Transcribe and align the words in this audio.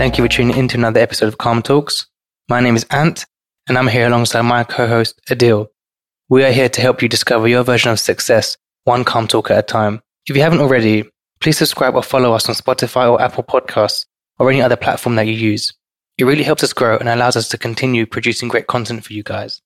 Thank 0.00 0.16
you 0.16 0.24
for 0.24 0.28
tuning 0.28 0.56
in 0.56 0.66
to 0.68 0.78
another 0.78 0.98
episode 0.98 1.28
of 1.28 1.36
Calm 1.36 1.60
Talks. 1.60 2.06
My 2.48 2.58
name 2.58 2.74
is 2.74 2.86
Ant, 2.88 3.26
and 3.68 3.76
I'm 3.76 3.86
here 3.86 4.06
alongside 4.06 4.40
my 4.40 4.64
co-host 4.64 5.20
Adil. 5.28 5.66
We 6.30 6.42
are 6.42 6.52
here 6.52 6.70
to 6.70 6.80
help 6.80 7.02
you 7.02 7.08
discover 7.10 7.46
your 7.46 7.62
version 7.64 7.90
of 7.90 8.00
success, 8.00 8.56
one 8.84 9.04
calm 9.04 9.28
talk 9.28 9.50
at 9.50 9.58
a 9.58 9.62
time. 9.62 10.00
If 10.26 10.34
you 10.34 10.40
haven't 10.40 10.60
already, 10.60 11.04
please 11.42 11.58
subscribe 11.58 11.96
or 11.96 12.02
follow 12.02 12.32
us 12.32 12.48
on 12.48 12.54
Spotify 12.54 13.10
or 13.10 13.20
Apple 13.20 13.44
Podcasts 13.44 14.06
or 14.38 14.48
any 14.48 14.62
other 14.62 14.74
platform 14.74 15.16
that 15.16 15.26
you 15.26 15.34
use. 15.34 15.70
It 16.16 16.24
really 16.24 16.44
helps 16.44 16.64
us 16.64 16.72
grow 16.72 16.96
and 16.96 17.06
allows 17.06 17.36
us 17.36 17.50
to 17.50 17.58
continue 17.58 18.06
producing 18.06 18.48
great 18.48 18.68
content 18.68 19.04
for 19.04 19.12
you 19.12 19.22
guys. 19.22 19.60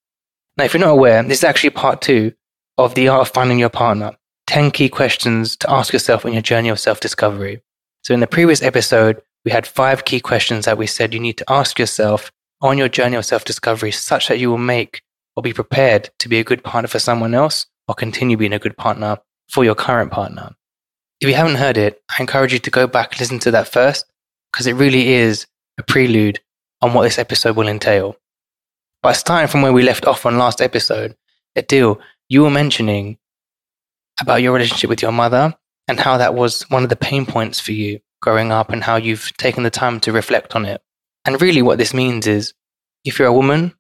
Now, 0.56 0.64
if 0.64 0.74
you're 0.74 0.80
not 0.80 0.90
aware, 0.90 1.22
this 1.22 1.38
is 1.38 1.44
actually 1.44 1.70
part 1.70 2.02
two 2.02 2.32
of 2.76 2.96
the 2.96 3.06
art 3.06 3.20
of 3.20 3.32
finding 3.32 3.60
your 3.60 3.70
partner 3.70 4.16
10 4.48 4.72
key 4.72 4.88
questions 4.88 5.54
to 5.58 5.70
ask 5.70 5.92
yourself 5.92 6.26
on 6.26 6.32
your 6.32 6.42
journey 6.42 6.70
of 6.70 6.80
self 6.80 6.98
discovery. 6.98 7.62
So, 8.02 8.12
in 8.12 8.18
the 8.18 8.26
previous 8.26 8.62
episode, 8.62 9.22
we 9.44 9.50
had 9.50 9.66
five 9.66 10.04
key 10.04 10.20
questions 10.20 10.64
that 10.64 10.78
we 10.78 10.86
said 10.86 11.12
you 11.12 11.20
need 11.20 11.36
to 11.38 11.50
ask 11.50 11.78
yourself 11.78 12.32
on 12.60 12.78
your 12.78 12.88
journey 12.88 13.16
of 13.16 13.26
self 13.26 13.44
discovery 13.44 13.90
such 13.90 14.28
that 14.28 14.38
you 14.38 14.50
will 14.50 14.58
make 14.58 15.02
or 15.36 15.42
be 15.42 15.52
prepared 15.52 16.10
to 16.18 16.28
be 16.28 16.38
a 16.38 16.44
good 16.44 16.64
partner 16.64 16.88
for 16.88 16.98
someone 16.98 17.34
else 17.34 17.66
or 17.88 17.94
continue 17.94 18.36
being 18.36 18.52
a 18.52 18.58
good 18.58 18.76
partner 18.76 19.18
for 19.50 19.64
your 19.64 19.74
current 19.74 20.10
partner. 20.10 20.54
If 21.20 21.28
you 21.28 21.34
haven't 21.34 21.56
heard 21.56 21.76
it, 21.76 22.02
I 22.10 22.20
encourage 22.20 22.52
you 22.52 22.58
to 22.60 22.70
go 22.70 22.86
back 22.86 23.12
and 23.12 23.20
listen 23.20 23.38
to 23.40 23.50
that 23.50 23.68
first 23.68 24.06
because 24.52 24.66
it 24.66 24.74
really 24.74 25.12
is 25.12 25.46
a 25.78 25.82
prelude 25.82 26.40
on 26.80 26.94
what 26.94 27.02
this 27.02 27.18
episode 27.18 27.56
will 27.56 27.68
entail. 27.68 28.16
By 29.02 29.12
starting 29.12 29.48
from 29.48 29.62
where 29.62 29.72
we 29.72 29.82
left 29.82 30.06
off 30.06 30.24
on 30.24 30.38
last 30.38 30.62
episode, 30.62 31.14
Adil, 31.56 31.98
you 32.28 32.42
were 32.42 32.50
mentioning 32.50 33.18
about 34.20 34.42
your 34.42 34.52
relationship 34.52 34.88
with 34.88 35.02
your 35.02 35.12
mother 35.12 35.54
and 35.88 36.00
how 36.00 36.16
that 36.16 36.34
was 36.34 36.62
one 36.70 36.82
of 36.82 36.88
the 36.88 36.96
pain 36.96 37.26
points 37.26 37.60
for 37.60 37.72
you 37.72 38.00
growing 38.24 38.50
up 38.50 38.70
and 38.70 38.82
how 38.82 38.96
you've 38.96 39.36
taken 39.36 39.64
the 39.64 39.70
time 39.70 40.00
to 40.00 40.10
reflect 40.10 40.56
on 40.56 40.64
it. 40.64 40.80
And 41.26 41.40
really, 41.40 41.60
what 41.60 41.76
this 41.76 41.92
means 41.92 42.26
is 42.26 42.54
if 43.04 43.18
you're 43.18 43.28
a 43.28 43.32
woman, 43.40 43.74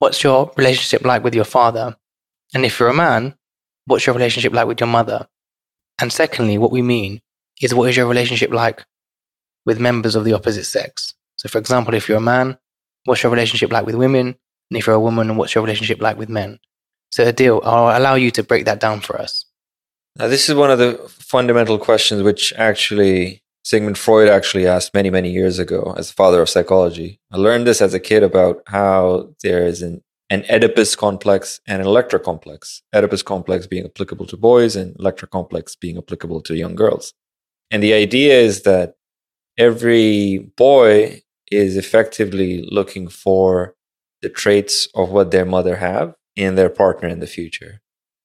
what's 0.00 0.24
your 0.24 0.52
relationship 0.56 1.04
like 1.04 1.22
with 1.22 1.34
your 1.34 1.44
father? 1.44 1.96
And 2.54 2.64
if 2.64 2.80
you're 2.80 2.88
a 2.88 2.94
man, 2.94 3.36
what's 3.86 4.04
your 4.04 4.16
relationship 4.16 4.52
like 4.52 4.66
with 4.66 4.80
your 4.80 4.88
mother? 4.88 5.28
And 6.00 6.12
secondly, 6.12 6.58
what 6.58 6.72
we 6.72 6.82
mean 6.82 7.20
is 7.62 7.72
what 7.72 7.88
is 7.88 7.96
your 7.96 8.06
relationship 8.06 8.50
like 8.50 8.84
with 9.64 9.78
members 9.78 10.16
of 10.16 10.24
the 10.24 10.32
opposite 10.32 10.64
sex? 10.64 11.14
So, 11.36 11.48
for 11.48 11.58
example, 11.58 11.94
if 11.94 12.08
you're 12.08 12.18
a 12.18 12.32
man, 12.34 12.58
what's 13.04 13.22
your 13.22 13.30
relationship 13.30 13.70
like 13.70 13.86
with 13.86 13.94
women? 13.94 14.26
And 14.70 14.78
if 14.78 14.86
you're 14.86 14.96
a 14.96 15.00
woman, 15.00 15.36
what's 15.36 15.54
your 15.54 15.62
relationship 15.62 16.02
like 16.02 16.18
with 16.18 16.28
men? 16.28 16.58
So, 17.10 17.24
Adil, 17.24 17.60
I'll 17.64 17.96
allow 17.96 18.16
you 18.16 18.32
to 18.32 18.42
break 18.42 18.64
that 18.64 18.80
down 18.80 19.00
for 19.00 19.20
us. 19.20 19.44
Now, 20.16 20.26
this 20.26 20.48
is 20.48 20.56
one 20.56 20.70
of 20.70 20.80
the 20.80 20.94
fundamental 21.08 21.78
questions 21.78 22.24
which 22.24 22.52
actually 22.56 23.42
Sigmund 23.68 23.98
Freud 23.98 24.30
actually 24.30 24.66
asked 24.66 24.94
many, 24.94 25.10
many 25.10 25.30
years 25.30 25.58
ago 25.58 25.94
as 25.98 26.08
the 26.08 26.14
father 26.14 26.40
of 26.40 26.48
psychology. 26.48 27.20
I 27.30 27.36
learned 27.36 27.66
this 27.66 27.82
as 27.82 27.92
a 27.92 28.00
kid 28.00 28.22
about 28.22 28.62
how 28.66 29.34
there 29.42 29.66
is 29.66 29.82
an, 29.82 30.02
an 30.30 30.46
Oedipus 30.48 30.96
complex 30.96 31.60
and 31.66 31.82
an 31.82 31.86
Electra 31.86 32.18
complex. 32.18 32.80
Oedipus 32.94 33.22
complex 33.22 33.66
being 33.66 33.84
applicable 33.84 34.24
to 34.28 34.38
boys 34.38 34.74
and 34.74 34.96
Electra 34.98 35.28
complex 35.28 35.76
being 35.76 35.98
applicable 35.98 36.40
to 36.44 36.56
young 36.56 36.76
girls. 36.76 37.12
And 37.70 37.82
the 37.82 37.92
idea 37.92 38.40
is 38.40 38.62
that 38.62 38.94
every 39.58 40.50
boy 40.56 41.20
is 41.52 41.76
effectively 41.76 42.66
looking 42.70 43.06
for 43.06 43.74
the 44.22 44.30
traits 44.30 44.88
of 44.94 45.10
what 45.10 45.30
their 45.30 45.44
mother 45.44 45.76
have 45.76 46.14
in 46.36 46.54
their 46.54 46.70
partner 46.70 47.06
in 47.10 47.20
the 47.20 47.26
future. 47.26 47.82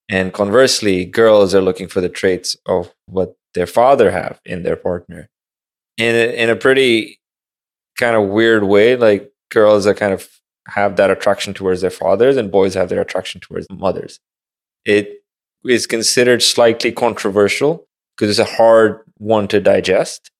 And 0.08 0.32
conversely, 0.32 1.04
girls 1.04 1.54
are 1.54 1.62
looking 1.62 1.90
for 1.90 2.00
the 2.00 2.08
traits 2.08 2.56
of 2.66 2.94
what 3.08 3.36
their 3.56 3.68
father 3.68 4.12
have 4.12 4.40
in 4.46 4.64
their 4.64 4.78
partner 4.78 5.30
in 5.98 6.16
a, 6.16 6.44
in 6.44 6.50
a 6.50 6.56
pretty 6.56 7.20
kind 7.98 8.16
of 8.16 8.30
weird 8.30 8.64
way. 8.64 8.96
Like 8.96 9.32
girls 9.52 9.86
that 9.86 9.98
kind 9.98 10.14
of 10.14 10.28
have 10.68 10.96
that 10.96 11.12
attraction 11.12 11.54
towards 11.54 11.82
their 11.82 11.90
fathers, 11.90 12.38
and 12.38 12.52
boys 12.52 12.74
have 12.74 12.90
their 12.90 13.02
attraction 13.02 13.42
towards 13.42 13.68
mothers. 13.70 14.20
It 14.86 15.24
is 15.66 15.88
considered 15.88 16.42
slightly 16.42 16.92
controversial 16.92 17.88
because 18.16 18.30
it's 18.30 18.50
a 18.50 18.56
hard 18.56 19.02
one 19.18 19.48
to 19.50 19.60
digest. 19.60 20.32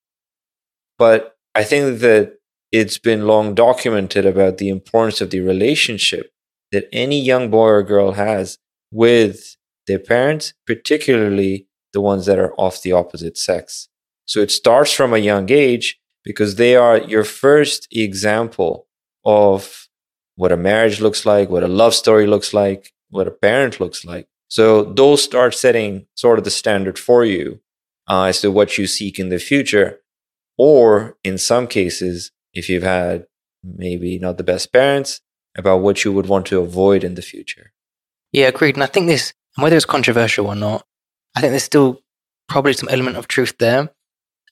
But 0.98 1.36
I 1.56 1.64
think 1.64 2.00
that 2.00 2.36
it's 2.72 2.98
been 2.98 3.28
long 3.28 3.54
documented 3.54 4.26
about 4.26 4.58
the 4.58 4.70
importance 4.70 5.22
of 5.22 5.30
the 5.30 5.40
relationship 5.42 6.32
that 6.72 6.90
any 6.92 7.22
young 7.22 7.50
boy 7.50 7.68
or 7.68 7.84
girl 7.84 8.14
has 8.14 8.58
with 8.92 9.56
their 9.88 10.00
parents, 10.00 10.54
particularly 10.66 11.68
the 11.94 12.02
ones 12.02 12.26
that 12.26 12.40
are 12.40 12.60
of 12.60 12.82
the 12.82 12.92
opposite 12.92 13.38
sex. 13.38 13.90
So 14.26 14.40
it 14.40 14.52
starts 14.52 14.92
from 14.92 15.14
a 15.14 15.18
young 15.18 15.52
age 15.52 16.00
because 16.24 16.56
they 16.56 16.76
are 16.76 16.98
your 16.98 17.24
first 17.24 17.88
example 17.92 18.88
of 19.26 19.88
what 20.36 20.52
a 20.52 20.58
marriage 20.58 21.02
looks 21.02 21.26
like, 21.26 21.50
what 21.50 21.64
a 21.64 21.68
love 21.68 21.94
story 21.94 22.26
looks 22.26 22.54
like, 22.54 22.94
what 23.10 23.28
a 23.28 23.32
parent 23.32 23.80
looks 23.80 24.06
like. 24.06 24.28
So 24.48 24.84
those 24.84 25.24
start 25.24 25.54
setting 25.54 26.08
sort 26.16 26.38
of 26.38 26.46
the 26.46 26.52
standard 26.52 26.98
for 26.98 27.26
you 27.26 27.60
uh, 28.10 28.26
as 28.26 28.42
to 28.42 28.52
what 28.52 28.78
you 28.78 28.88
seek 28.88 29.20
in 29.20 29.30
the 29.30 29.40
future. 29.40 30.00
Or 30.58 31.18
in 31.24 31.38
some 31.38 31.68
cases, 31.68 32.32
if 32.54 32.70
you've 32.70 32.84
had 32.84 33.26
maybe 33.64 34.20
not 34.20 34.38
the 34.38 34.44
best 34.44 34.72
parents, 34.72 35.22
about 35.56 35.82
what 35.82 36.04
you 36.04 36.12
would 36.12 36.28
want 36.28 36.46
to 36.48 36.60
avoid 36.60 37.04
in 37.04 37.16
the 37.16 37.22
future. 37.22 37.72
Yeah, 38.32 38.48
agreed. 38.48 38.76
And 38.76 38.84
I 38.84 38.88
think 38.88 39.08
this, 39.08 39.34
whether 39.56 39.76
it's 39.76 39.86
controversial 39.86 40.48
or 40.48 40.56
not, 40.56 40.86
I 41.36 41.42
think 41.42 41.52
there's 41.52 41.64
still 41.64 42.02
probably 42.48 42.74
some 42.74 42.90
element 42.90 43.18
of 43.18 43.28
truth 43.28 43.56
there 43.60 43.92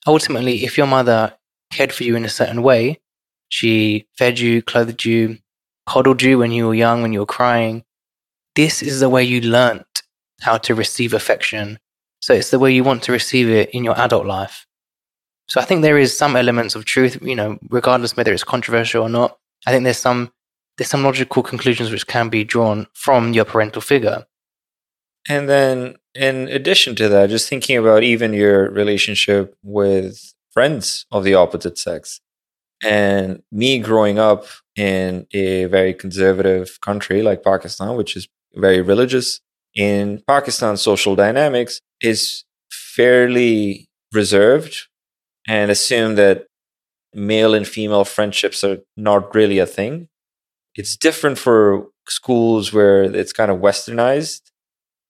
ultimately, 0.06 0.64
if 0.64 0.76
your 0.76 0.86
mother 0.86 1.34
cared 1.70 1.92
for 1.92 2.04
you 2.04 2.16
in 2.16 2.24
a 2.24 2.28
certain 2.28 2.62
way, 2.62 3.00
she 3.48 4.06
fed 4.16 4.38
you, 4.38 4.62
clothed 4.62 5.04
you, 5.04 5.38
coddled 5.86 6.22
you 6.22 6.38
when 6.38 6.52
you 6.52 6.66
were 6.66 6.74
young, 6.74 7.02
when 7.02 7.12
you 7.12 7.20
were 7.20 7.26
crying, 7.26 7.84
this 8.54 8.82
is 8.82 9.00
the 9.00 9.08
way 9.08 9.24
you 9.24 9.40
learnt 9.40 10.02
how 10.40 10.58
to 10.58 10.74
receive 10.74 11.14
affection. 11.14 11.78
So 12.20 12.34
it's 12.34 12.50
the 12.50 12.58
way 12.58 12.72
you 12.72 12.84
want 12.84 13.02
to 13.04 13.12
receive 13.12 13.48
it 13.48 13.70
in 13.70 13.84
your 13.84 13.98
adult 13.98 14.26
life. 14.26 14.66
So 15.48 15.60
I 15.60 15.64
think 15.64 15.82
there 15.82 15.98
is 15.98 16.16
some 16.16 16.36
elements 16.36 16.74
of 16.74 16.84
truth, 16.84 17.18
you 17.22 17.36
know, 17.36 17.58
regardless 17.68 18.16
whether 18.16 18.32
it's 18.32 18.44
controversial 18.44 19.02
or 19.02 19.08
not. 19.08 19.38
I 19.66 19.70
think 19.70 19.84
there's 19.84 19.98
some 19.98 20.32
there's 20.78 20.88
some 20.88 21.02
logical 21.02 21.42
conclusions 21.42 21.90
which 21.90 22.06
can 22.06 22.28
be 22.28 22.44
drawn 22.44 22.86
from 22.94 23.34
your 23.34 23.44
parental 23.44 23.82
figure. 23.82 24.24
And 25.28 25.48
then 25.48 25.96
in 26.14 26.48
addition 26.48 26.94
to 26.96 27.08
that, 27.08 27.30
just 27.30 27.48
thinking 27.48 27.76
about 27.76 28.02
even 28.02 28.32
your 28.32 28.70
relationship 28.70 29.56
with 29.62 30.34
friends 30.50 31.06
of 31.10 31.24
the 31.24 31.34
opposite 31.34 31.78
sex. 31.78 32.20
And 32.82 33.42
me 33.52 33.78
growing 33.78 34.18
up 34.18 34.46
in 34.76 35.26
a 35.32 35.66
very 35.66 35.94
conservative 35.94 36.80
country 36.80 37.22
like 37.22 37.44
Pakistan, 37.44 37.96
which 37.96 38.16
is 38.16 38.26
very 38.54 38.82
religious, 38.82 39.40
in 39.74 40.22
Pakistan, 40.26 40.76
social 40.76 41.16
dynamics 41.16 41.80
is 42.00 42.44
fairly 42.70 43.88
reserved 44.12 44.88
and 45.48 45.70
assume 45.70 46.16
that 46.16 46.46
male 47.14 47.54
and 47.54 47.66
female 47.66 48.04
friendships 48.04 48.62
are 48.64 48.78
not 48.96 49.34
really 49.34 49.58
a 49.58 49.66
thing. 49.66 50.08
It's 50.74 50.96
different 50.96 51.38
for 51.38 51.88
schools 52.08 52.72
where 52.72 53.02
it's 53.04 53.32
kind 53.32 53.50
of 53.50 53.58
westernized 53.58 54.40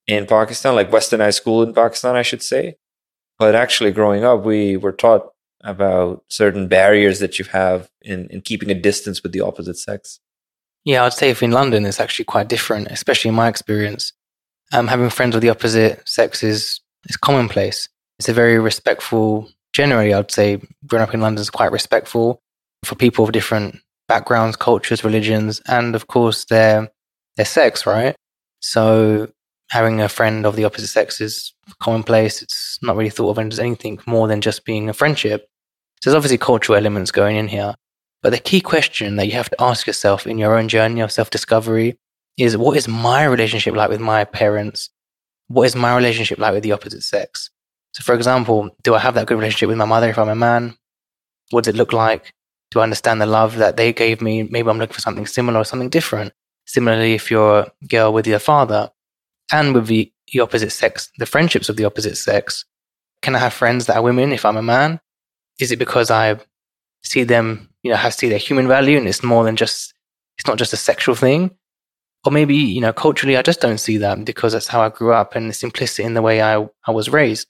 in 0.06 0.26
Pakistan, 0.26 0.74
like 0.74 0.90
westernized 0.90 1.34
school 1.34 1.62
in 1.62 1.74
Pakistan, 1.74 2.16
I 2.16 2.22
should 2.22 2.42
say. 2.42 2.76
But 3.38 3.54
actually, 3.54 3.92
growing 3.92 4.24
up, 4.24 4.44
we 4.44 4.76
were 4.76 4.92
taught 4.92 5.30
about 5.62 6.24
certain 6.28 6.68
barriers 6.68 7.20
that 7.20 7.38
you 7.38 7.44
have 7.46 7.88
in, 8.02 8.26
in 8.28 8.40
keeping 8.40 8.70
a 8.70 8.74
distance 8.74 9.22
with 9.22 9.32
the 9.32 9.40
opposite 9.40 9.78
sex. 9.78 10.20
Yeah, 10.84 11.04
I'd 11.04 11.12
say 11.12 11.30
if 11.30 11.42
in 11.42 11.52
London, 11.52 11.86
it's 11.86 12.00
actually 12.00 12.24
quite 12.24 12.48
different, 12.48 12.88
especially 12.88 13.28
in 13.28 13.34
my 13.34 13.48
experience. 13.48 14.12
Um, 14.72 14.88
having 14.88 15.10
friends 15.10 15.34
of 15.34 15.40
the 15.40 15.50
opposite 15.50 16.06
sex 16.08 16.42
is, 16.42 16.80
is 17.08 17.16
commonplace. 17.16 17.88
It's 18.18 18.28
a 18.28 18.32
very 18.32 18.58
respectful, 18.58 19.48
generally, 19.72 20.12
I'd 20.12 20.30
say 20.30 20.60
growing 20.86 21.02
up 21.02 21.14
in 21.14 21.20
London 21.20 21.40
is 21.40 21.50
quite 21.50 21.70
respectful 21.70 22.40
for 22.84 22.96
people 22.96 23.24
of 23.24 23.32
different 23.32 23.78
backgrounds, 24.08 24.56
cultures, 24.56 25.04
religions, 25.04 25.60
and 25.68 25.94
of 25.94 26.08
course 26.08 26.46
their, 26.46 26.90
their 27.36 27.46
sex, 27.46 27.86
right? 27.86 28.16
So 28.60 29.28
having 29.72 30.02
a 30.02 30.08
friend 30.08 30.44
of 30.44 30.54
the 30.54 30.66
opposite 30.66 30.88
sex 30.88 31.18
is 31.18 31.54
commonplace. 31.80 32.42
It's 32.42 32.78
not 32.82 32.94
really 32.94 33.08
thought 33.08 33.30
of 33.30 33.38
as 33.38 33.58
anything 33.58 33.98
more 34.06 34.28
than 34.28 34.42
just 34.42 34.66
being 34.66 34.90
a 34.90 34.92
friendship. 34.92 35.48
So 36.02 36.10
there's 36.10 36.16
obviously 36.16 36.36
cultural 36.36 36.76
elements 36.76 37.10
going 37.10 37.36
in 37.36 37.48
here. 37.48 37.74
But 38.20 38.30
the 38.30 38.38
key 38.38 38.60
question 38.60 39.16
that 39.16 39.28
you 39.28 39.32
have 39.32 39.48
to 39.48 39.56
ask 39.58 39.86
yourself 39.86 40.26
in 40.26 40.36
your 40.36 40.58
own 40.58 40.68
journey 40.68 41.00
of 41.00 41.10
self 41.10 41.30
discovery 41.30 41.96
is 42.36 42.54
what 42.54 42.76
is 42.76 42.86
my 42.86 43.24
relationship 43.24 43.74
like 43.74 43.88
with 43.88 44.00
my 44.02 44.24
parents? 44.24 44.90
What 45.48 45.62
is 45.62 45.74
my 45.74 45.96
relationship 45.96 46.38
like 46.38 46.52
with 46.52 46.64
the 46.64 46.72
opposite 46.72 47.02
sex? 47.02 47.48
So, 47.94 48.02
for 48.02 48.14
example, 48.14 48.76
do 48.82 48.94
I 48.94 48.98
have 48.98 49.14
that 49.14 49.26
good 49.26 49.38
relationship 49.38 49.70
with 49.70 49.78
my 49.78 49.86
mother 49.86 50.10
if 50.10 50.18
I'm 50.18 50.28
a 50.28 50.34
man? 50.34 50.76
What 51.48 51.64
does 51.64 51.74
it 51.74 51.78
look 51.78 51.94
like? 51.94 52.34
Do 52.72 52.80
I 52.80 52.82
understand 52.82 53.22
the 53.22 53.26
love 53.26 53.56
that 53.56 53.78
they 53.78 53.94
gave 53.94 54.20
me? 54.20 54.42
Maybe 54.42 54.68
I'm 54.68 54.78
looking 54.78 54.92
for 54.94 55.00
something 55.00 55.26
similar 55.26 55.60
or 55.60 55.64
something 55.64 55.88
different. 55.88 56.34
Similarly, 56.66 57.14
if 57.14 57.30
you're 57.30 57.60
a 57.60 57.86
girl 57.88 58.12
with 58.12 58.26
your 58.26 58.38
father, 58.38 58.90
and 59.52 59.74
with 59.74 59.86
the, 59.86 60.10
the 60.32 60.40
opposite 60.40 60.70
sex, 60.70 61.10
the 61.18 61.26
friendships 61.26 61.68
of 61.68 61.76
the 61.76 61.84
opposite 61.84 62.16
sex. 62.16 62.64
Can 63.20 63.36
I 63.36 63.38
have 63.38 63.52
friends 63.52 63.86
that 63.86 63.96
are 63.96 64.02
women 64.02 64.32
if 64.32 64.44
I'm 64.44 64.56
a 64.56 64.62
man? 64.62 64.98
Is 65.60 65.70
it 65.70 65.78
because 65.78 66.10
I 66.10 66.40
see 67.04 67.22
them, 67.22 67.68
you 67.82 67.90
know, 67.90 67.96
have 67.96 68.14
see 68.14 68.28
their 68.28 68.38
human 68.38 68.66
value 68.66 68.96
and 68.96 69.06
it's 69.06 69.22
more 69.22 69.44
than 69.44 69.54
just, 69.54 69.94
it's 70.38 70.46
not 70.46 70.58
just 70.58 70.72
a 70.72 70.76
sexual 70.76 71.14
thing. 71.14 71.52
Or 72.24 72.32
maybe, 72.32 72.56
you 72.56 72.80
know, 72.80 72.92
culturally, 72.92 73.36
I 73.36 73.42
just 73.42 73.60
don't 73.60 73.78
see 73.78 73.98
that 73.98 74.24
because 74.24 74.52
that's 74.52 74.68
how 74.68 74.80
I 74.80 74.88
grew 74.88 75.12
up 75.12 75.34
and 75.34 75.48
it's 75.48 75.62
implicit 75.62 76.04
in 76.04 76.14
the 76.14 76.22
way 76.22 76.40
I, 76.40 76.66
I 76.86 76.90
was 76.90 77.10
raised. 77.10 77.48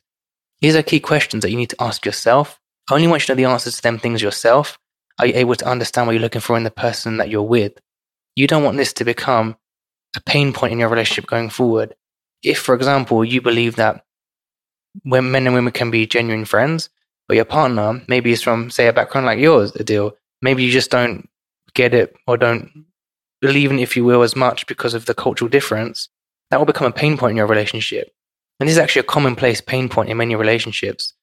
These 0.61 0.77
are 0.77 0.83
key 0.83 1.01
questions 1.01 1.43
that 1.43 1.51
you 1.51 1.57
need 1.57 1.71
to 1.71 1.83
ask 1.83 2.05
yourself. 2.05 2.59
Only 2.91 3.07
once 3.07 3.29
you 3.29 3.35
know 3.35 3.37
the 3.37 3.51
answers 3.51 3.77
to 3.77 3.83
them 3.83 3.99
things 3.99 4.23
yourself 4.23 4.79
are 5.19 5.27
you 5.27 5.35
able 5.35 5.55
to 5.55 5.67
understand 5.67 6.07
what 6.07 6.13
you're 6.13 6.23
looking 6.23 6.41
for 6.41 6.57
in 6.57 6.65
the 6.65 6.71
person 6.71 7.19
that 7.19 7.29
you're 7.29 7.43
with. 7.43 7.75
You 8.35 8.47
don't 8.47 8.65
want 8.65 8.79
this 8.79 8.93
to 8.95 9.05
become 9.05 9.57
a 10.17 10.21
pain 10.21 10.53
point 10.53 10.73
in 10.73 10.79
your 10.79 10.89
relationship 10.89 11.27
going 11.27 11.51
forward. 11.51 11.95
If, 12.43 12.59
for 12.59 12.75
example, 12.75 13.25
you 13.25 13.41
believe 13.41 13.77
that 13.77 14.05
when 15.05 15.31
men 15.31 15.47
and 15.47 15.55
women 15.55 15.73
can 15.73 15.91
be 15.91 16.07
genuine 16.07 16.45
friends, 16.45 16.91
but 17.29 17.37
your 17.37 17.45
partner 17.45 18.03
maybe 18.09 18.33
is 18.33 18.43
from, 18.43 18.71
say, 18.71 18.89
a 18.89 18.93
background 18.93 19.27
like 19.27 19.39
yours, 19.39 19.73
Adil, 19.73 20.13
maybe 20.43 20.63
you 20.63 20.71
just 20.71 20.91
don't 20.91 21.29
get 21.75 21.95
it 21.95 22.15
or 22.27 22.37
don't 22.37 22.85
believe 23.41 23.71
in, 23.71 23.79
if 23.79 23.97
you 23.97 24.05
will, 24.05 24.23
as 24.23 24.37
much 24.37 24.67
because 24.67 24.95
of 24.95 25.07
the 25.07 25.15
cultural 25.15 25.49
difference, 25.49 26.09
that 26.51 26.59
will 26.59 26.67
become 26.67 26.87
a 26.87 26.93
pain 26.93 27.17
point 27.17 27.33
in 27.33 27.37
your 27.37 27.47
relationship. 27.47 28.13
And 28.61 28.69
this 28.69 28.77
is 28.77 28.79
actually 28.79 29.01
a 29.01 29.05
commonplace 29.05 29.61
pain 29.61 29.89
point 29.89 30.11
in 30.11 30.17
many 30.17 30.35
relationships. 30.35 31.15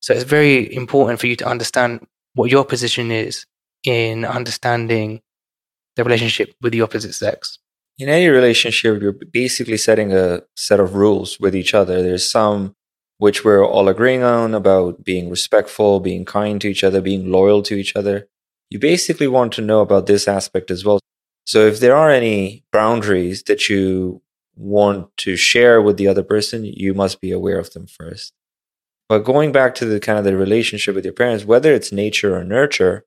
So 0.00 0.12
it's 0.12 0.24
very 0.24 0.74
important 0.74 1.20
for 1.20 1.28
you 1.28 1.36
to 1.36 1.46
understand 1.46 2.06
what 2.34 2.50
your 2.50 2.64
position 2.64 3.12
is 3.12 3.46
in 3.84 4.24
understanding 4.24 5.22
the 5.96 6.04
relationship 6.04 6.54
with 6.60 6.72
the 6.72 6.82
opposite 6.82 7.12
sex. 7.12 7.58
In 7.98 8.08
any 8.08 8.28
relationship, 8.28 9.02
you're 9.02 9.12
basically 9.12 9.76
setting 9.76 10.12
a 10.12 10.42
set 10.56 10.80
of 10.80 10.94
rules 10.94 11.38
with 11.38 11.54
each 11.54 11.74
other. 11.74 12.02
There's 12.02 12.30
some 12.30 12.74
which 13.18 13.44
we're 13.44 13.64
all 13.64 13.88
agreeing 13.88 14.24
on 14.24 14.54
about 14.54 15.04
being 15.04 15.30
respectful, 15.30 16.00
being 16.00 16.24
kind 16.24 16.60
to 16.60 16.68
each 16.68 16.82
other, 16.82 17.00
being 17.00 17.30
loyal 17.30 17.62
to 17.62 17.74
each 17.74 17.94
other. 17.94 18.26
You 18.70 18.80
basically 18.80 19.28
want 19.28 19.52
to 19.52 19.62
know 19.62 19.80
about 19.80 20.06
this 20.06 20.26
aspect 20.26 20.72
as 20.72 20.84
well. 20.84 20.98
So 21.44 21.66
if 21.66 21.78
there 21.78 21.94
are 21.94 22.10
any 22.10 22.64
boundaries 22.72 23.44
that 23.44 23.68
you 23.68 24.22
want 24.56 25.16
to 25.18 25.36
share 25.36 25.80
with 25.80 25.98
the 25.98 26.08
other 26.08 26.22
person, 26.22 26.64
you 26.64 26.94
must 26.94 27.20
be 27.20 27.30
aware 27.30 27.58
of 27.58 27.72
them 27.72 27.86
first. 27.86 28.32
But 29.08 29.20
going 29.20 29.52
back 29.52 29.74
to 29.76 29.84
the 29.84 30.00
kind 30.00 30.18
of 30.18 30.24
the 30.24 30.36
relationship 30.36 30.94
with 30.94 31.04
your 31.04 31.14
parents, 31.14 31.44
whether 31.44 31.72
it's 31.72 31.92
nature 31.92 32.34
or 32.34 32.44
nurture, 32.44 33.04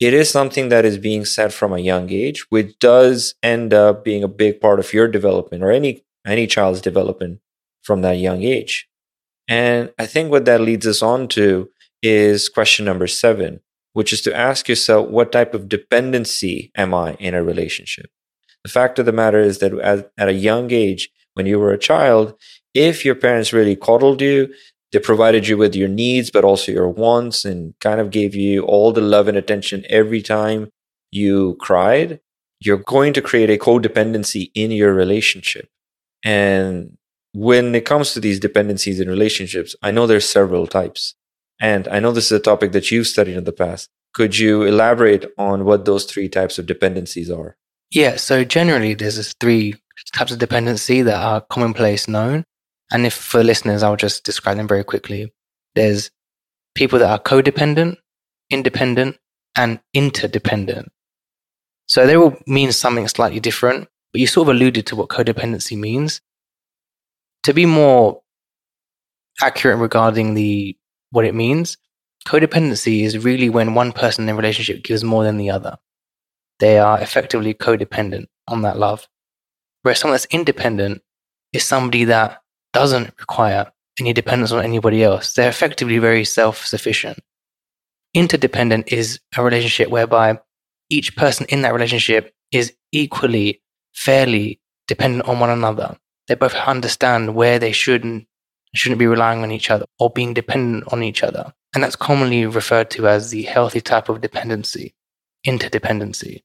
it 0.00 0.14
is 0.14 0.30
something 0.30 0.70
that 0.70 0.84
is 0.84 0.98
being 0.98 1.24
set 1.24 1.52
from 1.52 1.72
a 1.72 1.78
young 1.78 2.10
age, 2.10 2.46
which 2.48 2.78
does 2.78 3.34
end 3.42 3.74
up 3.74 4.02
being 4.02 4.24
a 4.24 4.28
big 4.28 4.60
part 4.60 4.80
of 4.80 4.92
your 4.92 5.06
development 5.06 5.62
or 5.62 5.70
any 5.70 6.02
any 6.26 6.46
child's 6.46 6.80
development 6.80 7.40
from 7.82 8.02
that 8.02 8.18
young 8.18 8.42
age. 8.42 8.88
And 9.48 9.92
I 9.98 10.06
think 10.06 10.30
what 10.30 10.44
that 10.44 10.60
leads 10.60 10.86
us 10.86 11.02
on 11.02 11.28
to 11.28 11.70
is 12.02 12.48
question 12.48 12.84
number 12.84 13.06
seven, 13.06 13.60
which 13.94 14.12
is 14.12 14.22
to 14.22 14.36
ask 14.36 14.68
yourself, 14.68 15.08
what 15.08 15.32
type 15.32 15.54
of 15.54 15.68
dependency 15.68 16.70
am 16.76 16.94
I 16.94 17.14
in 17.14 17.34
a 17.34 17.42
relationship? 17.42 18.10
The 18.64 18.70
fact 18.70 18.98
of 18.98 19.06
the 19.06 19.12
matter 19.12 19.40
is 19.40 19.58
that 19.58 19.72
at, 19.74 20.12
at 20.18 20.28
a 20.28 20.34
young 20.34 20.70
age, 20.70 21.10
when 21.34 21.46
you 21.46 21.58
were 21.58 21.72
a 21.72 21.78
child, 21.78 22.34
if 22.74 23.04
your 23.04 23.14
parents 23.14 23.52
really 23.52 23.76
coddled 23.76 24.20
you, 24.20 24.52
they 24.92 24.98
provided 24.98 25.46
you 25.46 25.56
with 25.56 25.74
your 25.74 25.88
needs, 25.88 26.30
but 26.30 26.44
also 26.44 26.72
your 26.72 26.88
wants 26.88 27.44
and 27.44 27.74
kind 27.80 28.00
of 28.00 28.10
gave 28.10 28.34
you 28.34 28.62
all 28.62 28.92
the 28.92 29.00
love 29.00 29.28
and 29.28 29.36
attention 29.36 29.84
every 29.88 30.22
time 30.22 30.70
you 31.10 31.56
cried. 31.60 32.20
You're 32.60 32.78
going 32.78 33.12
to 33.14 33.22
create 33.22 33.50
a 33.50 33.56
codependency 33.56 34.50
in 34.54 34.70
your 34.70 34.92
relationship. 34.92 35.68
And 36.24 36.98
when 37.32 37.74
it 37.74 37.84
comes 37.84 38.12
to 38.12 38.20
these 38.20 38.40
dependencies 38.40 39.00
in 39.00 39.08
relationships, 39.08 39.74
I 39.82 39.90
know 39.90 40.06
there's 40.06 40.28
several 40.28 40.66
types. 40.66 41.14
And 41.60 41.86
I 41.88 42.00
know 42.00 42.12
this 42.12 42.26
is 42.26 42.32
a 42.32 42.40
topic 42.40 42.72
that 42.72 42.90
you've 42.90 43.06
studied 43.06 43.36
in 43.36 43.44
the 43.44 43.52
past. 43.52 43.88
Could 44.12 44.38
you 44.38 44.64
elaborate 44.64 45.26
on 45.38 45.64
what 45.64 45.84
those 45.84 46.04
three 46.04 46.28
types 46.28 46.58
of 46.58 46.66
dependencies 46.66 47.30
are? 47.30 47.56
Yeah, 47.92 48.16
so 48.16 48.44
generally 48.44 48.94
there's 48.94 49.32
three 49.40 49.76
types 50.12 50.32
of 50.32 50.38
dependency 50.38 51.02
that 51.02 51.16
are 51.16 51.40
commonplace 51.42 52.08
known. 52.08 52.44
And 52.90 53.06
if 53.06 53.14
for 53.14 53.44
listeners, 53.44 53.82
I'll 53.82 53.96
just 53.96 54.24
describe 54.24 54.56
them 54.56 54.68
very 54.68 54.84
quickly. 54.84 55.32
There's 55.74 56.10
people 56.74 56.98
that 56.98 57.10
are 57.10 57.18
codependent, 57.18 57.96
independent, 58.50 59.16
and 59.56 59.80
interdependent. 59.94 60.90
So 61.86 62.06
they 62.06 62.16
will 62.16 62.36
mean 62.46 62.72
something 62.72 63.06
slightly 63.08 63.40
different, 63.40 63.88
but 64.12 64.20
you 64.20 64.26
sort 64.26 64.48
of 64.48 64.54
alluded 64.54 64.86
to 64.86 64.96
what 64.96 65.08
codependency 65.08 65.76
means. 65.76 66.20
To 67.44 67.52
be 67.52 67.66
more 67.66 68.22
accurate 69.42 69.78
regarding 69.78 70.34
the 70.34 70.76
what 71.10 71.24
it 71.24 71.34
means, 71.34 71.76
codependency 72.26 73.02
is 73.02 73.24
really 73.24 73.48
when 73.48 73.74
one 73.74 73.92
person 73.92 74.24
in 74.24 74.30
a 74.30 74.36
relationship 74.36 74.84
gives 74.84 75.02
more 75.02 75.24
than 75.24 75.36
the 75.36 75.50
other. 75.50 75.76
They 76.58 76.78
are 76.78 77.00
effectively 77.00 77.54
codependent 77.54 78.26
on 78.46 78.62
that 78.62 78.78
love. 78.78 79.08
Whereas 79.82 79.98
someone 79.98 80.14
that's 80.14 80.26
independent 80.26 81.02
is 81.52 81.64
somebody 81.64 82.04
that 82.04 82.40
doesn't 82.72 83.14
require 83.18 83.70
any 83.98 84.12
dependence 84.12 84.52
on 84.52 84.64
anybody 84.64 85.02
else. 85.02 85.34
They're 85.34 85.48
effectively 85.48 85.98
very 85.98 86.24
self 86.24 86.64
sufficient. 86.64 87.18
Interdependent 88.14 88.92
is 88.92 89.20
a 89.36 89.42
relationship 89.42 89.88
whereby 89.88 90.40
each 90.88 91.16
person 91.16 91.46
in 91.48 91.62
that 91.62 91.74
relationship 91.74 92.32
is 92.50 92.74
equally, 92.92 93.62
fairly 93.94 94.60
dependent 94.88 95.28
on 95.28 95.38
one 95.38 95.50
another. 95.50 95.96
They 96.26 96.34
both 96.34 96.54
understand 96.54 97.34
where 97.34 97.58
they 97.58 97.72
should 97.72 98.04
and 98.04 98.26
shouldn't 98.74 98.98
be 98.98 99.06
relying 99.06 99.42
on 99.42 99.52
each 99.52 99.70
other 99.70 99.86
or 99.98 100.10
being 100.10 100.34
dependent 100.34 100.92
on 100.92 101.02
each 101.02 101.22
other. 101.22 101.52
And 101.74 101.82
that's 101.82 101.96
commonly 101.96 102.46
referred 102.46 102.90
to 102.92 103.08
as 103.08 103.30
the 103.30 103.42
healthy 103.42 103.80
type 103.80 104.08
of 104.08 104.20
dependency, 104.20 104.94
interdependency. 105.46 106.42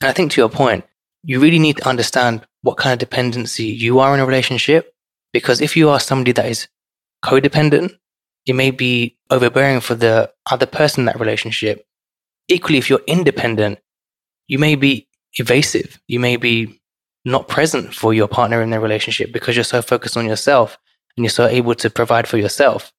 And 0.00 0.08
I 0.08 0.12
think 0.12 0.32
to 0.32 0.40
your 0.40 0.48
point, 0.48 0.84
you 1.24 1.40
really 1.40 1.58
need 1.58 1.78
to 1.78 1.88
understand 1.88 2.46
what 2.62 2.76
kind 2.76 2.92
of 2.92 2.98
dependency 3.00 3.64
you 3.64 3.98
are 3.98 4.14
in 4.14 4.20
a 4.20 4.26
relationship 4.26 4.94
because 5.32 5.60
if 5.60 5.76
you 5.76 5.88
are 5.88 6.00
somebody 6.00 6.32
that 6.32 6.46
is 6.46 6.68
codependent, 7.24 7.92
it 8.46 8.54
may 8.54 8.70
be 8.70 9.16
overbearing 9.30 9.80
for 9.80 9.94
the 9.94 10.32
other 10.50 10.66
person 10.66 11.02
in 11.02 11.06
that 11.06 11.20
relationship. 11.20 11.86
Equally, 12.48 12.78
if 12.78 12.88
you're 12.88 13.02
independent, 13.06 13.78
you 14.46 14.58
may 14.58 14.74
be 14.74 15.06
evasive. 15.34 16.00
You 16.06 16.20
may 16.20 16.36
be 16.36 16.80
not 17.24 17.48
present 17.48 17.94
for 17.94 18.14
your 18.14 18.28
partner 18.28 18.62
in 18.62 18.70
their 18.70 18.80
relationship 18.80 19.32
because 19.32 19.54
you're 19.54 19.64
so 19.64 19.82
focused 19.82 20.16
on 20.16 20.26
yourself 20.26 20.78
and 21.16 21.24
you're 21.24 21.30
so 21.30 21.46
able 21.46 21.74
to 21.74 21.90
provide 21.90 22.26
for 22.26 22.38
yourself. 22.38 22.92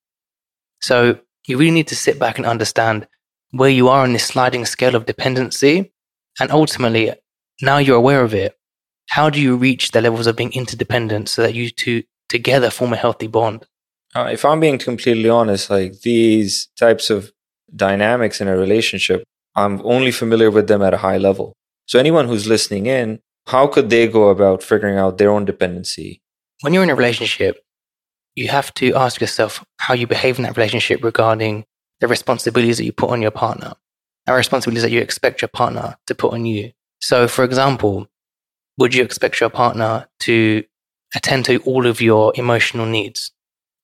So 0.82 1.20
you 1.48 1.58
really 1.58 1.72
need 1.72 1.88
to 1.88 1.96
sit 1.96 2.20
back 2.20 2.38
and 2.38 2.46
understand 2.46 3.08
where 3.52 3.70
you 3.70 3.90
are 3.90 4.04
on 4.04 4.14
this 4.14 4.26
sliding 4.26 4.66
scale 4.66 4.96
of 4.96 5.08
dependency. 5.08 5.92
And 6.40 6.52
ultimately, 6.52 7.12
now 7.62 7.80
you're 7.80 7.98
aware 7.98 8.24
of 8.24 8.34
it, 8.34 8.56
how 9.10 9.30
do 9.30 9.42
you 9.42 9.58
reach 9.58 9.92
the 9.92 10.02
levels 10.02 10.28
of 10.28 10.36
being 10.36 10.54
interdependent 10.54 11.30
so 11.30 11.42
that 11.42 11.56
you 11.56 11.72
two 11.72 12.04
together 12.30 12.70
form 12.70 12.94
a 12.94 12.96
healthy 12.96 13.28
bond. 13.28 13.66
Uh, 14.16 14.30
if 14.32 14.46
I'm 14.46 14.60
being 14.60 14.78
completely 14.78 15.30
honest, 15.30 15.70
like 15.70 16.02
these 16.02 16.68
types 16.78 17.10
of 17.10 17.32
dynamics 17.76 18.42
in 18.42 18.48
a 18.48 18.58
relationship, 18.58 19.24
I'm 19.56 19.82
only 19.84 20.12
familiar 20.12 20.50
with 20.50 20.68
them 20.68 20.82
at 20.82 20.94
a 20.94 20.98
high 20.98 21.18
level. 21.18 21.54
So 21.86 22.00
anyone 22.00 22.28
who's 22.28 22.48
listening 22.48 22.86
in, 22.86 23.20
how 23.48 23.68
could 23.68 23.90
they 23.90 24.08
go 24.08 24.30
about 24.30 24.64
figuring 24.64 24.98
out 24.98 25.18
their 25.18 25.32
own 25.32 25.46
dependency? 25.46 26.22
When 26.62 26.74
you're 26.74 26.84
in 26.84 26.90
a 26.90 26.96
relationship, 26.96 27.60
you 28.36 28.48
have 28.48 28.74
to 28.76 28.94
ask 28.96 29.20
yourself 29.20 29.64
how 29.78 29.94
you 29.94 30.08
behave 30.08 30.38
in 30.38 30.44
that 30.44 30.56
relationship 30.56 31.04
regarding 31.04 31.66
the 32.00 32.08
responsibilities 32.08 32.78
that 32.78 32.86
you 32.86 32.94
put 32.94 33.10
on 33.10 33.22
your 33.22 33.32
partner 33.32 33.74
and 34.28 34.36
responsibilities 34.36 34.84
that 34.84 34.92
you 34.92 35.02
expect 35.02 35.42
your 35.42 35.50
partner 35.50 35.98
to 36.08 36.16
put 36.16 36.34
on 36.34 36.46
you. 36.46 36.72
So, 37.02 37.28
for 37.28 37.44
example, 37.44 38.08
would 38.78 38.94
you 38.94 39.04
expect 39.04 39.40
your 39.40 39.50
partner 39.50 40.08
to 40.22 40.64
attend 41.16 41.46
to 41.46 41.58
all 41.62 41.86
of 41.86 42.02
your 42.02 42.34
emotional 42.36 42.86
needs, 42.86 43.32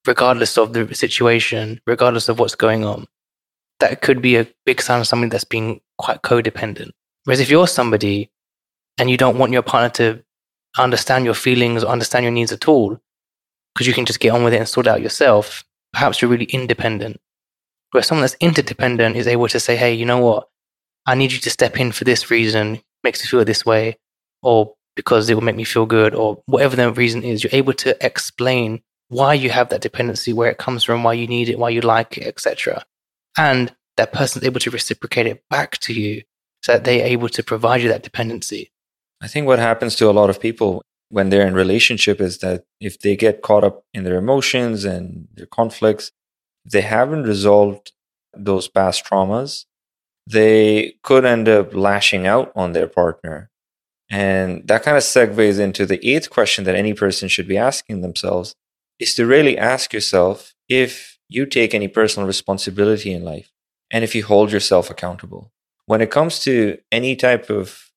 regardless 0.05 0.57
of 0.57 0.73
the 0.73 0.93
situation, 0.93 1.81
regardless 1.87 2.29
of 2.29 2.39
what's 2.39 2.55
going 2.55 2.85
on. 2.85 3.05
That 3.79 4.01
could 4.01 4.21
be 4.21 4.37
a 4.37 4.47
big 4.65 4.81
sign 4.81 5.01
of 5.01 5.07
somebody 5.07 5.29
that's 5.29 5.43
being 5.43 5.81
quite 5.97 6.21
codependent. 6.21 6.91
Whereas 7.23 7.39
if 7.39 7.49
you're 7.49 7.67
somebody 7.67 8.31
and 8.97 9.09
you 9.09 9.17
don't 9.17 9.37
want 9.37 9.51
your 9.51 9.63
partner 9.63 9.89
to 9.89 10.23
understand 10.77 11.25
your 11.25 11.33
feelings 11.33 11.83
or 11.83 11.87
understand 11.87 12.23
your 12.23 12.31
needs 12.31 12.51
at 12.51 12.67
all, 12.67 12.99
because 13.73 13.87
you 13.87 13.93
can 13.93 14.05
just 14.05 14.19
get 14.19 14.31
on 14.31 14.43
with 14.43 14.53
it 14.53 14.57
and 14.57 14.69
sort 14.69 14.87
it 14.87 14.89
out 14.89 15.01
yourself, 15.01 15.63
perhaps 15.91 16.21
you're 16.21 16.31
really 16.31 16.45
independent. 16.45 17.19
Whereas 17.91 18.07
someone 18.07 18.21
that's 18.21 18.37
interdependent 18.39 19.15
is 19.15 19.27
able 19.27 19.47
to 19.47 19.59
say, 19.59 19.75
hey, 19.75 19.93
you 19.93 20.05
know 20.05 20.19
what? 20.19 20.47
I 21.05 21.15
need 21.15 21.31
you 21.31 21.39
to 21.39 21.49
step 21.49 21.79
in 21.79 21.91
for 21.91 22.03
this 22.03 22.31
reason, 22.31 22.81
makes 23.03 23.21
me 23.21 23.27
feel 23.27 23.43
this 23.43 23.65
way, 23.65 23.97
or 24.41 24.74
because 24.95 25.29
it 25.29 25.35
will 25.35 25.43
make 25.43 25.55
me 25.55 25.63
feel 25.63 25.85
good 25.85 26.15
or 26.15 26.41
whatever 26.45 26.75
the 26.75 26.91
reason 26.91 27.23
is, 27.23 27.43
you're 27.43 27.53
able 27.53 27.73
to 27.73 28.05
explain 28.05 28.81
why 29.09 29.33
you 29.33 29.49
have 29.49 29.69
that 29.69 29.81
dependency, 29.81 30.33
where 30.33 30.49
it 30.49 30.57
comes 30.57 30.83
from, 30.83 31.03
why 31.03 31.13
you 31.13 31.27
need 31.27 31.49
it, 31.49 31.59
why 31.59 31.69
you 31.69 31.81
like 31.81 32.17
it, 32.17 32.27
etc. 32.27 32.83
And 33.37 33.75
that 33.97 34.13
person's 34.13 34.45
able 34.45 34.59
to 34.61 34.71
reciprocate 34.71 35.27
it 35.27 35.43
back 35.49 35.77
to 35.79 35.93
you 35.93 36.23
so 36.63 36.73
that 36.73 36.83
they're 36.83 37.05
able 37.05 37.29
to 37.29 37.43
provide 37.43 37.81
you 37.81 37.89
that 37.89 38.03
dependency. 38.03 38.71
I 39.21 39.27
think 39.27 39.47
what 39.47 39.59
happens 39.59 39.95
to 39.97 40.09
a 40.09 40.11
lot 40.11 40.29
of 40.29 40.39
people 40.39 40.81
when 41.09 41.29
they're 41.29 41.47
in 41.47 41.53
relationship 41.53 42.19
is 42.19 42.39
that 42.39 42.63
if 42.81 42.99
they 42.99 43.15
get 43.15 43.41
caught 43.41 43.63
up 43.63 43.83
in 43.93 44.03
their 44.03 44.17
emotions 44.17 44.85
and 44.85 45.27
their 45.33 45.45
conflicts, 45.45 46.11
they 46.65 46.81
haven't 46.81 47.23
resolved 47.23 47.91
those 48.33 48.67
past 48.67 49.05
traumas, 49.05 49.65
they 50.27 50.95
could 51.03 51.25
end 51.25 51.47
up 51.47 51.73
lashing 51.73 52.25
out 52.25 52.51
on 52.55 52.73
their 52.73 52.87
partner. 52.87 53.51
And 54.09 54.67
that 54.67 54.83
kind 54.83 54.97
of 54.97 55.03
segues 55.03 55.59
into 55.59 55.85
the 55.85 56.05
eighth 56.07 56.29
question 56.29 56.63
that 56.65 56.75
any 56.75 56.93
person 56.93 57.27
should 57.27 57.47
be 57.47 57.57
asking 57.57 58.01
themselves 58.01 58.55
is 58.99 59.15
to 59.15 59.25
really 59.25 59.57
ask 59.57 59.93
yourself 59.93 60.53
if 60.69 61.17
you 61.27 61.45
take 61.45 61.73
any 61.73 61.87
personal 61.87 62.27
responsibility 62.27 63.11
in 63.11 63.23
life 63.23 63.51
and 63.91 64.03
if 64.03 64.15
you 64.15 64.23
hold 64.23 64.51
yourself 64.51 64.89
accountable. 64.89 65.51
When 65.87 66.01
it 66.01 66.11
comes 66.11 66.39
to 66.39 66.77
any 66.91 67.15
type 67.15 67.49
of 67.49 67.91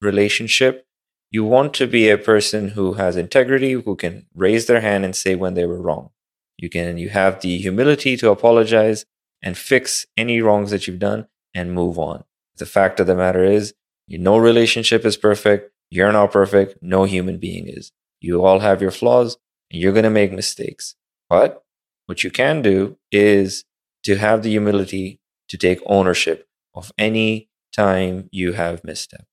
relationship, 0.00 0.86
you 1.30 1.44
want 1.44 1.74
to 1.74 1.86
be 1.86 2.08
a 2.08 2.16
person 2.16 2.68
who 2.70 2.94
has 2.94 3.16
integrity, 3.16 3.72
who 3.72 3.96
can 3.96 4.26
raise 4.34 4.66
their 4.66 4.80
hand 4.80 5.04
and 5.04 5.14
say 5.14 5.34
when 5.34 5.54
they 5.54 5.66
were 5.66 5.80
wrong. 5.80 6.10
You 6.56 6.70
can 6.70 6.98
you 6.98 7.10
have 7.10 7.40
the 7.40 7.58
humility 7.58 8.16
to 8.16 8.30
apologize 8.30 9.04
and 9.42 9.56
fix 9.56 10.06
any 10.16 10.40
wrongs 10.40 10.70
that 10.70 10.86
you've 10.86 10.98
done 10.98 11.28
and 11.54 11.72
move 11.72 11.98
on. 11.98 12.24
The 12.56 12.66
fact 12.66 12.98
of 12.98 13.06
the 13.06 13.14
matter 13.14 13.44
is, 13.44 13.74
no 14.08 14.38
relationship 14.38 15.04
is 15.04 15.16
perfect. 15.16 15.70
You're 15.90 16.12
not 16.12 16.32
perfect. 16.32 16.78
No 16.82 17.04
human 17.04 17.38
being 17.38 17.68
is. 17.68 17.92
You 18.20 18.44
all 18.44 18.60
have 18.60 18.80
your 18.80 18.90
flaws 18.90 19.36
and 19.70 19.80
you're 19.80 19.92
going 19.92 20.04
to 20.04 20.10
make 20.10 20.32
mistakes. 20.32 20.94
But 21.28 21.62
what 22.06 22.24
you 22.24 22.30
can 22.30 22.62
do 22.62 22.96
is 23.12 23.64
to 24.04 24.16
have 24.16 24.42
the 24.42 24.50
humility 24.50 25.20
to 25.48 25.58
take 25.58 25.80
ownership 25.86 26.46
of 26.74 26.92
any 26.98 27.50
time 27.74 28.28
you 28.32 28.52
have 28.52 28.82
misstepped. 28.82 29.26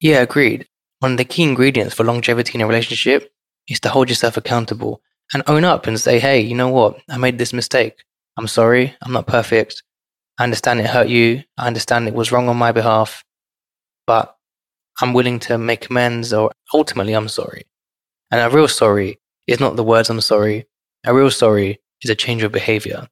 Yeah, 0.00 0.20
agreed. 0.20 0.68
One 1.00 1.12
of 1.12 1.18
the 1.18 1.24
key 1.24 1.42
ingredients 1.42 1.94
for 1.94 2.04
longevity 2.04 2.52
in 2.54 2.60
a 2.60 2.66
relationship 2.66 3.32
is 3.68 3.80
to 3.80 3.88
hold 3.88 4.08
yourself 4.08 4.36
accountable 4.36 5.02
and 5.32 5.42
own 5.46 5.64
up 5.64 5.86
and 5.86 6.00
say, 6.00 6.18
hey, 6.18 6.40
you 6.40 6.54
know 6.54 6.68
what? 6.68 7.00
I 7.08 7.16
made 7.16 7.38
this 7.38 7.52
mistake. 7.52 8.04
I'm 8.36 8.46
sorry. 8.46 8.94
I'm 9.02 9.12
not 9.12 9.26
perfect. 9.26 9.82
I 10.38 10.44
understand 10.44 10.80
it 10.80 10.86
hurt 10.86 11.08
you. 11.08 11.42
I 11.56 11.66
understand 11.66 12.06
it 12.06 12.14
was 12.14 12.30
wrong 12.30 12.48
on 12.48 12.56
my 12.56 12.72
behalf, 12.72 13.24
but 14.06 14.36
I'm 15.00 15.12
willing 15.12 15.38
to 15.40 15.58
make 15.58 15.90
amends 15.90 16.32
or 16.32 16.52
ultimately 16.72 17.12
I'm 17.12 17.28
sorry. 17.28 17.66
And 18.30 18.40
a 18.40 18.54
real 18.54 18.68
sorry 18.68 19.20
is 19.46 19.60
not 19.60 19.76
the 19.76 19.84
words 19.84 20.10
I'm 20.10 20.20
sorry. 20.20 20.66
A 21.04 21.14
real 21.14 21.30
sorry 21.30 21.80
is 22.02 22.10
a 22.10 22.14
change 22.14 22.42
of 22.42 22.52
behavior. 22.52 23.08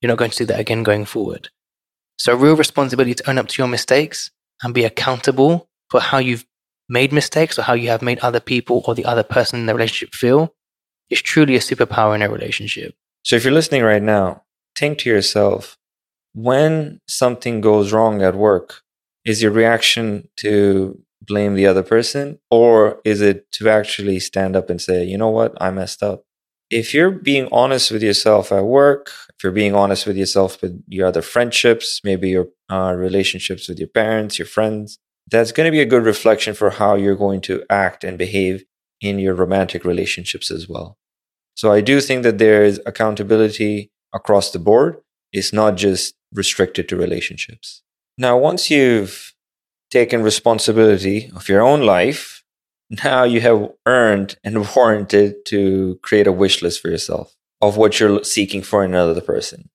You're 0.00 0.08
not 0.08 0.18
going 0.18 0.30
to 0.30 0.38
do 0.38 0.46
that 0.46 0.60
again 0.60 0.82
going 0.82 1.04
forward. 1.04 1.50
So, 2.18 2.32
a 2.32 2.36
real 2.36 2.56
responsibility 2.56 3.14
to 3.14 3.30
own 3.30 3.38
up 3.38 3.48
to 3.48 3.62
your 3.62 3.68
mistakes 3.68 4.30
and 4.62 4.74
be 4.74 4.84
accountable 4.84 5.68
for 5.90 6.00
how 6.00 6.18
you've 6.18 6.46
made 6.88 7.12
mistakes 7.12 7.58
or 7.58 7.62
how 7.62 7.74
you 7.74 7.88
have 7.88 8.02
made 8.02 8.18
other 8.20 8.40
people 8.40 8.82
or 8.86 8.94
the 8.94 9.04
other 9.04 9.22
person 9.22 9.60
in 9.60 9.66
the 9.66 9.74
relationship 9.74 10.14
feel 10.14 10.54
is 11.08 11.22
truly 11.22 11.56
a 11.56 11.60
superpower 11.60 12.14
in 12.14 12.22
a 12.22 12.30
relationship. 12.30 12.94
So, 13.22 13.36
if 13.36 13.44
you're 13.44 13.54
listening 13.54 13.82
right 13.82 14.02
now, 14.02 14.42
think 14.76 14.98
to 14.98 15.10
yourself 15.10 15.76
when 16.32 17.00
something 17.08 17.60
goes 17.60 17.92
wrong 17.92 18.22
at 18.22 18.34
work, 18.34 18.82
is 19.24 19.42
your 19.42 19.52
reaction 19.52 20.28
to 20.36 21.00
blame 21.22 21.54
the 21.54 21.66
other 21.66 21.82
person 21.82 22.38
or 22.50 23.00
is 23.04 23.20
it 23.20 23.50
to 23.52 23.68
actually 23.68 24.18
stand 24.18 24.56
up 24.56 24.70
and 24.70 24.80
say, 24.80 25.04
you 25.04 25.18
know 25.18 25.28
what, 25.28 25.54
I 25.60 25.70
messed 25.70 26.02
up? 26.02 26.24
if 26.70 26.94
you're 26.94 27.10
being 27.10 27.48
honest 27.50 27.90
with 27.90 28.02
yourself 28.02 28.52
at 28.52 28.64
work, 28.64 29.10
if 29.36 29.42
you're 29.42 29.52
being 29.52 29.74
honest 29.74 30.06
with 30.06 30.16
yourself 30.16 30.62
with 30.62 30.82
your 30.86 31.06
other 31.06 31.22
friendships, 31.22 32.00
maybe 32.04 32.30
your 32.30 32.46
uh, 32.70 32.94
relationships 32.96 33.68
with 33.68 33.78
your 33.78 33.88
parents, 33.88 34.38
your 34.38 34.46
friends, 34.46 34.98
that's 35.28 35.52
going 35.52 35.66
to 35.66 35.72
be 35.72 35.80
a 35.80 35.86
good 35.86 36.04
reflection 36.04 36.54
for 36.54 36.70
how 36.70 36.94
you're 36.94 37.16
going 37.16 37.40
to 37.42 37.64
act 37.68 38.04
and 38.04 38.16
behave 38.16 38.64
in 39.00 39.18
your 39.18 39.34
romantic 39.34 39.84
relationships 39.84 40.50
as 40.50 40.68
well. 40.68 40.96
So 41.56 41.72
I 41.72 41.80
do 41.80 42.00
think 42.00 42.22
that 42.22 42.38
there 42.38 42.62
is 42.62 42.80
accountability 42.86 43.90
across 44.14 44.52
the 44.52 44.58
board. 44.58 44.98
It's 45.32 45.52
not 45.52 45.76
just 45.76 46.14
restricted 46.32 46.88
to 46.88 46.96
relationships. 46.96 47.82
Now, 48.20 48.36
once 48.36 48.70
you've 48.70 49.32
taken 49.90 50.22
responsibility 50.22 51.30
of 51.34 51.48
your 51.48 51.62
own 51.62 51.80
life, 51.80 52.44
now 53.02 53.24
you 53.24 53.40
have 53.40 53.70
earned 53.86 54.36
and 54.44 54.68
warranted 54.76 55.46
to 55.46 55.98
create 56.02 56.26
a 56.26 56.32
wish 56.32 56.60
list 56.60 56.82
for 56.82 56.90
yourself 56.90 57.34
of 57.62 57.78
what 57.78 57.98
you're 57.98 58.22
seeking 58.22 58.60
for 58.60 58.84
in 58.84 58.90
another 58.90 59.22
person. 59.22 59.70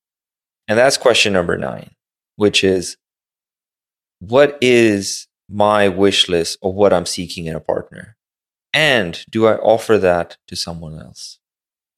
And 0.68 0.78
that's 0.78 0.96
question 0.96 1.34
number 1.34 1.58
nine, 1.58 1.96
which 2.36 2.64
is 2.64 2.98
what 4.20 4.60
is 4.62 5.26
my 5.50 5.88
wish 5.88 6.30
list 6.30 6.60
of 6.62 6.76
what 6.76 6.94
I'm 6.94 7.08
seeking 7.08 7.48
in 7.48 7.56
a 7.56 7.60
partner? 7.60 8.16
And 8.72 9.26
do 9.32 9.48
I 9.48 9.56
offer 9.56 9.98
that 9.98 10.38
to 10.50 10.56
someone 10.56 11.00
else? 11.00 11.40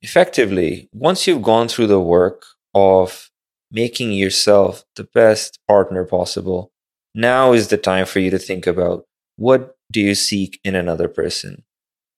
Effectively, 0.01 0.87
once 0.93 1.27
you've 1.27 1.41
gone 1.41 1.67
through 1.67 1.87
the 1.87 1.99
work 1.99 2.45
of 2.73 3.31
making 3.71 4.11
yourself 4.11 4.83
the 4.95 5.03
best 5.03 5.59
partner 5.67 6.05
possible, 6.05 6.71
now 7.13 7.53
is 7.53 7.67
the 7.67 7.77
time 7.77 8.05
for 8.05 8.19
you 8.19 8.29
to 8.29 8.39
think 8.39 8.67
about 8.67 9.05
what 9.35 9.75
do 9.91 10.01
you 10.01 10.15
seek 10.15 10.59
in 10.63 10.75
another 10.75 11.07
person? 11.07 11.63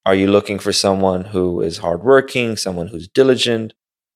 Are 0.05 0.15
you 0.15 0.27
looking 0.27 0.59
for 0.59 0.73
someone 0.73 1.25
who 1.25 1.61
is 1.61 1.79
hardworking, 1.79 2.57
someone 2.57 2.87
who's 2.87 3.07
diligent? 3.07 3.73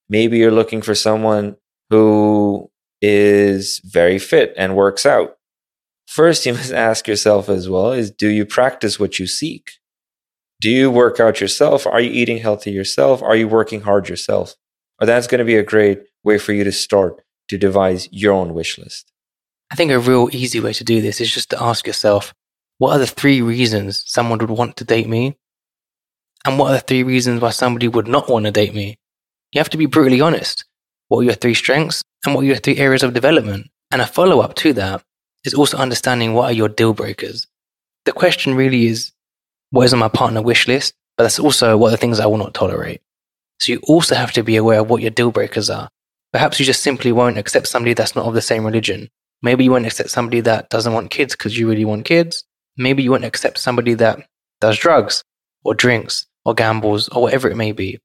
Maybe 0.10 0.38
you're 0.38 0.52
looking 0.52 0.82
for 0.82 0.96
someone 0.96 1.58
who 1.90 2.72
is 3.02 3.82
very 3.84 4.18
fit 4.18 4.54
and 4.58 4.76
works 4.76 5.06
out. 5.06 5.38
First, 6.08 6.46
you 6.46 6.54
must 6.60 6.72
ask 6.72 7.08
yourself 7.08 7.50
as 7.50 7.70
well 7.70 7.92
is 7.92 8.12
do 8.12 8.28
you 8.28 8.46
practice 8.46 9.00
what 9.00 9.20
you 9.20 9.28
seek? 9.28 9.72
Do 10.62 10.70
you 10.70 10.90
work 10.90 11.20
out 11.20 11.42
yourself? 11.42 11.86
Are 11.86 12.00
you 12.00 12.12
eating 12.12 12.38
healthy 12.38 12.72
yourself? 12.72 13.22
Are 13.22 13.36
you 13.36 13.48
working 13.48 13.82
hard 13.82 14.08
yourself? 14.08 14.56
Or 15.02 15.06
that's 15.06 15.28
going 15.28 15.40
to 15.40 15.46
be 15.46 15.58
a 15.58 15.64
great 15.64 16.04
way 16.24 16.38
for 16.38 16.54
you 16.54 16.64
to 16.64 16.72
start 16.72 17.23
to 17.50 17.58
devise 17.58 18.10
your 18.12 18.34
own 18.34 18.54
wish 18.54 18.78
list. 18.78 19.12
I 19.72 19.76
think 19.76 19.92
a 19.92 20.00
real 20.00 20.30
easy 20.32 20.60
way 20.60 20.74
to 20.74 20.84
do 20.84 21.02
this 21.02 21.20
is 21.20 21.32
just 21.32 21.50
to 21.50 21.62
ask 21.62 21.88
yourself, 21.88 22.34
what 22.78 22.96
are 22.96 23.00
the 23.00 23.08
three 23.08 23.42
reasons 23.42 24.04
someone 24.06 24.40
would 24.40 24.50
want 24.50 24.78
to 24.78 24.84
date 24.84 25.08
me? 25.08 25.38
And 26.46 26.60
what 26.60 26.72
are 26.72 26.76
the 26.76 26.82
three 26.82 27.04
reasons 27.04 27.42
why 27.42 27.52
somebody 27.52 27.88
would 27.88 28.08
not 28.08 28.30
want 28.30 28.46
to 28.46 28.52
date 28.52 28.74
me? 28.74 28.98
You 29.52 29.60
have 29.60 29.70
to 29.70 29.78
be 29.78 29.86
brutally 29.86 30.22
honest. 30.22 30.66
What 31.08 31.20
are 31.20 31.24
your 31.24 31.34
three 31.34 31.54
strengths 31.54 32.04
and 32.26 32.36
what 32.36 32.42
are 32.42 32.48
your 32.48 32.58
three 32.58 32.78
areas 32.78 33.04
of 33.04 33.14
development? 33.14 33.68
And 33.92 34.02
a 34.02 34.06
follow 34.06 34.42
up 34.42 34.56
to 34.56 34.74
that 34.74 35.04
is 35.44 35.54
also 35.54 35.78
understanding 35.78 36.34
what 36.34 36.46
are 36.46 36.54
your 36.54 36.70
deal 36.70 36.94
breakers. 36.94 37.48
The 38.06 38.12
question 38.12 38.56
really 38.56 38.88
is, 38.88 39.12
what 39.70 39.84
is 39.84 39.94
on 39.94 40.00
my 40.00 40.08
partner 40.08 40.42
wish 40.42 40.68
list? 40.68 40.94
But 41.18 41.24
that's 41.24 41.40
also 41.40 41.78
what 41.78 41.90
are 41.90 41.92
the 41.92 41.98
things 41.98 42.20
I 42.20 42.26
will 42.26 42.38
not 42.38 42.54
tolerate. 42.54 43.02
So 43.60 43.74
you 43.74 43.82
also 43.88 44.16
have 44.16 44.32
to 44.34 44.44
be 44.44 44.56
aware 44.56 44.80
of 44.80 44.90
what 44.90 45.02
your 45.02 45.12
deal 45.12 45.32
breakers 45.32 45.70
are. 45.70 45.90
Perhaps 46.34 46.60
you 46.60 46.66
just 46.66 46.82
simply 46.82 47.12
won't 47.12 47.38
accept 47.38 47.68
somebody 47.68 47.94
that's 47.94 48.16
not 48.16 48.26
of 48.26 48.34
the 48.34 48.42
same 48.42 48.66
religion. 48.66 49.10
Maybe 49.44 49.64
you 49.64 49.72
won't 49.72 49.86
accept 49.86 50.10
somebody 50.10 50.42
that 50.42 50.70
doesn't 50.70 50.94
want 50.94 51.12
kids 51.12 51.36
because 51.36 51.58
you 51.58 51.70
really 51.70 51.86
want 51.86 52.06
kids. 52.06 52.44
Maybe 52.76 53.04
you 53.04 53.12
won't 53.12 53.24
accept 53.24 53.60
somebody 53.60 53.94
that 53.96 54.26
does 54.60 54.78
drugs 54.78 55.24
or 55.64 55.76
drinks 55.76 56.26
or 56.44 56.56
gambles 56.56 57.08
or 57.10 57.22
whatever 57.22 57.50
it 57.50 57.56
may 57.56 57.72
be. 57.72 58.00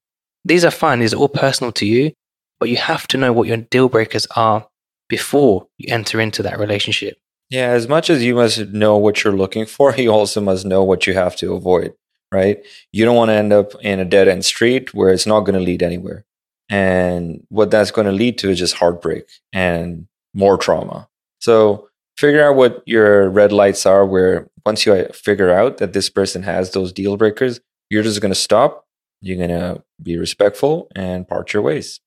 These 0.44 0.64
are 0.64 0.70
fine. 0.70 1.00
These 1.00 1.14
are 1.14 1.16
all 1.16 1.28
personal 1.28 1.73
to 1.73 1.87
you, 1.87 2.12
but 2.61 2.68
you 2.68 2.76
have 2.76 3.08
to 3.08 3.16
know 3.16 3.32
what 3.32 3.49
your 3.49 3.56
deal 3.56 3.88
breakers 3.88 4.26
are 4.37 4.68
before 5.08 5.66
you 5.78 5.92
enter 5.92 6.20
into 6.20 6.42
that 6.42 6.58
relationship. 6.58 7.18
Yeah, 7.50 7.68
as 7.68 7.88
much 7.88 8.11
as 8.11 8.23
you 8.23 8.35
must 8.35 8.58
know 8.68 8.99
what 8.99 9.25
you're 9.25 9.37
looking 9.37 9.64
for, 9.64 9.94
you 9.97 10.12
also 10.12 10.40
must 10.40 10.66
know 10.66 10.85
what 10.85 11.06
you 11.06 11.14
have 11.14 11.35
to 11.37 11.54
avoid, 11.54 11.94
right? 12.30 12.62
You 12.92 13.06
don't 13.06 13.16
want 13.16 13.30
to 13.30 13.35
end 13.35 13.54
up 13.54 13.73
in 13.80 14.00
a 14.00 14.04
dead 14.04 14.28
end 14.28 14.44
street 14.44 14.92
where 14.92 15.08
it's 15.11 15.26
not 15.26 15.40
going 15.40 15.54
to 15.54 15.64
lead 15.64 15.82
anywhere. 15.82 16.26
And 16.68 17.44
what 17.48 17.70
that's 17.70 17.90
going 17.90 18.06
to 18.06 18.12
lead 18.12 18.38
to 18.38 18.50
is 18.50 18.58
just 18.58 18.75
heartbreak 18.75 19.25
and 19.52 20.06
more 20.34 20.56
trauma. 20.56 21.08
So 21.40 21.88
figure 22.16 22.46
out 22.46 22.56
what 22.56 22.82
your 22.87 23.30
red 23.30 23.52
lights 23.52 23.87
are 23.87 24.04
where 24.04 24.48
once 24.66 24.84
you 24.84 25.06
figure 25.14 25.50
out 25.50 25.78
that 25.78 25.92
this 25.92 26.10
person 26.10 26.42
has 26.42 26.72
those 26.72 26.92
deal 26.92 27.16
breakers, 27.16 27.60
you're 27.90 28.02
just 28.02 28.20
going 28.20 28.32
to 28.32 28.38
stop. 28.38 28.84
You're 29.20 29.38
going 29.38 29.48
to 29.60 29.82
be 30.02 30.18
respectful 30.18 30.88
and 30.94 31.26
part 31.26 31.52
your 31.52 31.62
ways. 31.62 32.00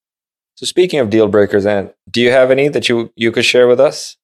So 0.55 0.65
speaking 0.65 0.99
of 0.99 1.09
deal 1.09 1.27
breakers, 1.27 1.65
and 1.65 1.93
do 2.09 2.21
you 2.21 2.31
have 2.31 2.51
any 2.51 2.67
that 2.67 2.87
you 2.87 3.11
you 3.15 3.31
could 3.31 3.45
share 3.45 3.67
with 3.67 3.79
us? 3.79 4.17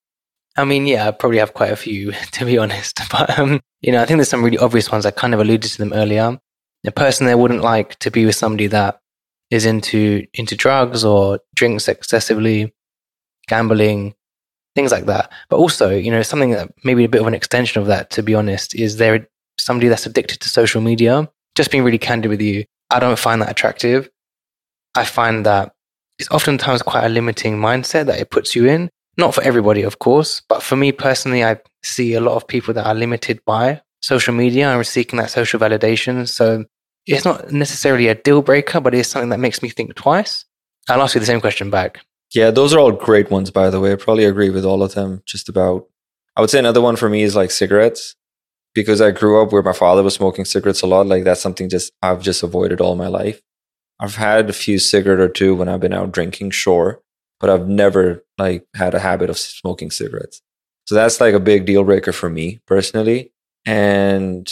I 0.56 0.66
mean, 0.66 0.88
yeah, 0.88 1.08
I 1.08 1.12
probably 1.12 1.40
have 1.40 1.54
quite 1.54 1.72
a 1.72 1.76
few 1.76 2.12
to 2.34 2.46
be 2.46 2.58
honest. 2.58 3.00
But 3.12 3.38
um, 3.40 3.62
you 3.82 3.92
know, 3.92 4.02
I 4.02 4.06
think 4.06 4.18
there's 4.18 4.30
some 4.30 4.44
really 4.44 4.58
obvious 4.58 4.92
ones. 4.92 5.06
I 5.06 5.12
kind 5.12 5.34
of 5.34 5.40
alluded 5.40 5.72
to 5.72 5.78
them 5.78 5.94
earlier. 5.94 6.40
A 6.86 6.92
person 6.92 7.28
that 7.28 7.40
wouldn't 7.40 7.64
like 7.64 7.98
to 8.00 8.12
be 8.12 8.26
with 8.26 8.36
somebody 8.36 8.68
that 8.68 9.02
is 9.52 9.66
into 9.66 10.26
into 10.34 10.56
drugs 10.56 11.04
or 11.04 11.40
drinks 11.56 11.88
excessively, 11.88 12.74
gambling, 13.48 14.14
things 14.76 14.92
like 14.92 15.06
that. 15.06 15.32
But 15.50 15.58
also, 15.58 15.90
you 15.90 16.12
know, 16.12 16.22
something 16.22 16.52
that 16.52 16.72
maybe 16.84 17.04
a 17.04 17.10
bit 17.10 17.22
of 17.22 17.28
an 17.28 17.34
extension 17.34 17.82
of 17.82 17.88
that, 17.88 18.10
to 18.12 18.24
be 18.24 18.36
honest, 18.36 18.76
is 18.76 18.98
there 18.98 19.28
somebody 19.58 19.88
that's 19.88 20.06
addicted 20.06 20.40
to 20.42 20.50
social 20.50 20.82
media? 20.82 21.30
Just 21.56 21.72
being 21.72 21.84
really 21.84 21.98
candid 21.98 22.30
with 22.30 22.42
you, 22.42 22.66
I 22.92 23.00
don't 23.00 23.18
find 23.18 23.42
that 23.42 23.50
attractive. 23.50 24.10
I 24.96 25.06
find 25.06 25.46
that 25.46 25.74
it's 26.20 26.30
oftentimes 26.32 26.82
quite 26.82 27.06
a 27.06 27.10
limiting 27.10 27.58
mindset 27.58 28.06
that 28.06 28.20
it 28.20 28.30
puts 28.30 28.56
you 28.56 28.68
in. 28.68 28.90
Not 29.18 29.34
for 29.34 29.44
everybody, 29.44 29.82
of 29.82 29.98
course, 29.98 30.44
but 30.48 30.62
for 30.62 30.76
me 30.76 30.92
personally, 30.92 31.44
I 31.44 31.58
see 31.84 32.14
a 32.14 32.22
lot 32.22 32.36
of 32.36 32.48
people 32.48 32.76
that 32.76 32.86
are 32.86 32.94
limited 32.94 33.40
by 33.46 33.82
social 34.02 34.34
media 34.34 34.70
and 34.70 34.80
are 34.80 34.84
seeking 34.84 35.18
that 35.18 35.32
social 35.32 35.60
validation. 35.60 36.28
So 36.28 36.66
it's 37.16 37.26
not 37.26 37.52
necessarily 37.52 38.08
a 38.08 38.16
deal 38.16 38.42
breaker, 38.42 38.80
but 38.80 38.94
it's 38.94 39.10
something 39.10 39.30
that 39.30 39.40
makes 39.40 39.62
me 39.62 39.70
think 39.70 39.96
twice. 39.96 40.46
I'll 40.90 41.02
ask 41.02 41.16
you 41.16 41.20
the 41.20 41.26
same 41.26 41.42
question 41.42 41.70
back. 41.70 42.00
Yeah, 42.34 42.52
those 42.52 42.74
are 42.74 42.80
all 42.80 42.92
great 42.92 43.32
ones, 43.32 43.52
by 43.52 43.70
the 43.70 43.80
way. 43.80 43.94
I 43.94 43.96
probably 43.96 44.26
agree 44.26 44.50
with 44.50 44.66
all 44.66 44.84
of 44.84 44.94
them. 44.94 45.22
Just 45.26 45.48
about, 45.48 45.88
I 46.36 46.42
would 46.42 46.50
say 46.50 46.60
another 46.60 46.82
one 46.82 46.98
for 46.98 47.10
me 47.10 47.24
is 47.24 47.36
like 47.36 47.52
cigarettes 47.52 48.16
because 48.74 49.02
I 49.02 49.12
grew 49.12 49.42
up 49.42 49.52
where 49.52 49.64
my 49.64 49.74
father 49.74 50.04
was 50.04 50.16
smoking 50.16 50.46
cigarettes 50.46 50.82
a 50.82 50.88
lot. 50.88 51.08
Like 51.08 51.24
that's 51.24 51.42
something 51.42 51.70
just 51.70 51.92
I've 52.02 52.22
just 52.22 52.44
avoided 52.44 52.82
all 52.82 52.96
my 52.96 53.08
life. 53.08 53.42
I've 54.00 54.16
had 54.16 54.50
a 54.50 54.54
few 54.54 54.78
cigarette 54.78 55.20
or 55.20 55.30
two 55.30 55.56
when 55.56 55.68
I've 55.70 55.80
been 55.80 55.94
out 55.94 56.12
drinking, 56.12 56.52
sure, 56.52 57.02
but 57.40 57.50
I've 57.50 57.68
never 57.68 58.24
like 58.38 58.68
had 58.76 58.94
a 58.94 59.00
habit 59.00 59.30
of 59.30 59.38
smoking 59.38 59.90
cigarettes. 59.90 60.42
So 60.86 60.96
that's 60.96 61.20
like 61.20 61.34
a 61.34 61.40
big 61.40 61.66
deal 61.66 61.84
breaker 61.84 62.12
for 62.12 62.30
me 62.30 62.60
personally. 62.68 63.32
And 63.66 64.48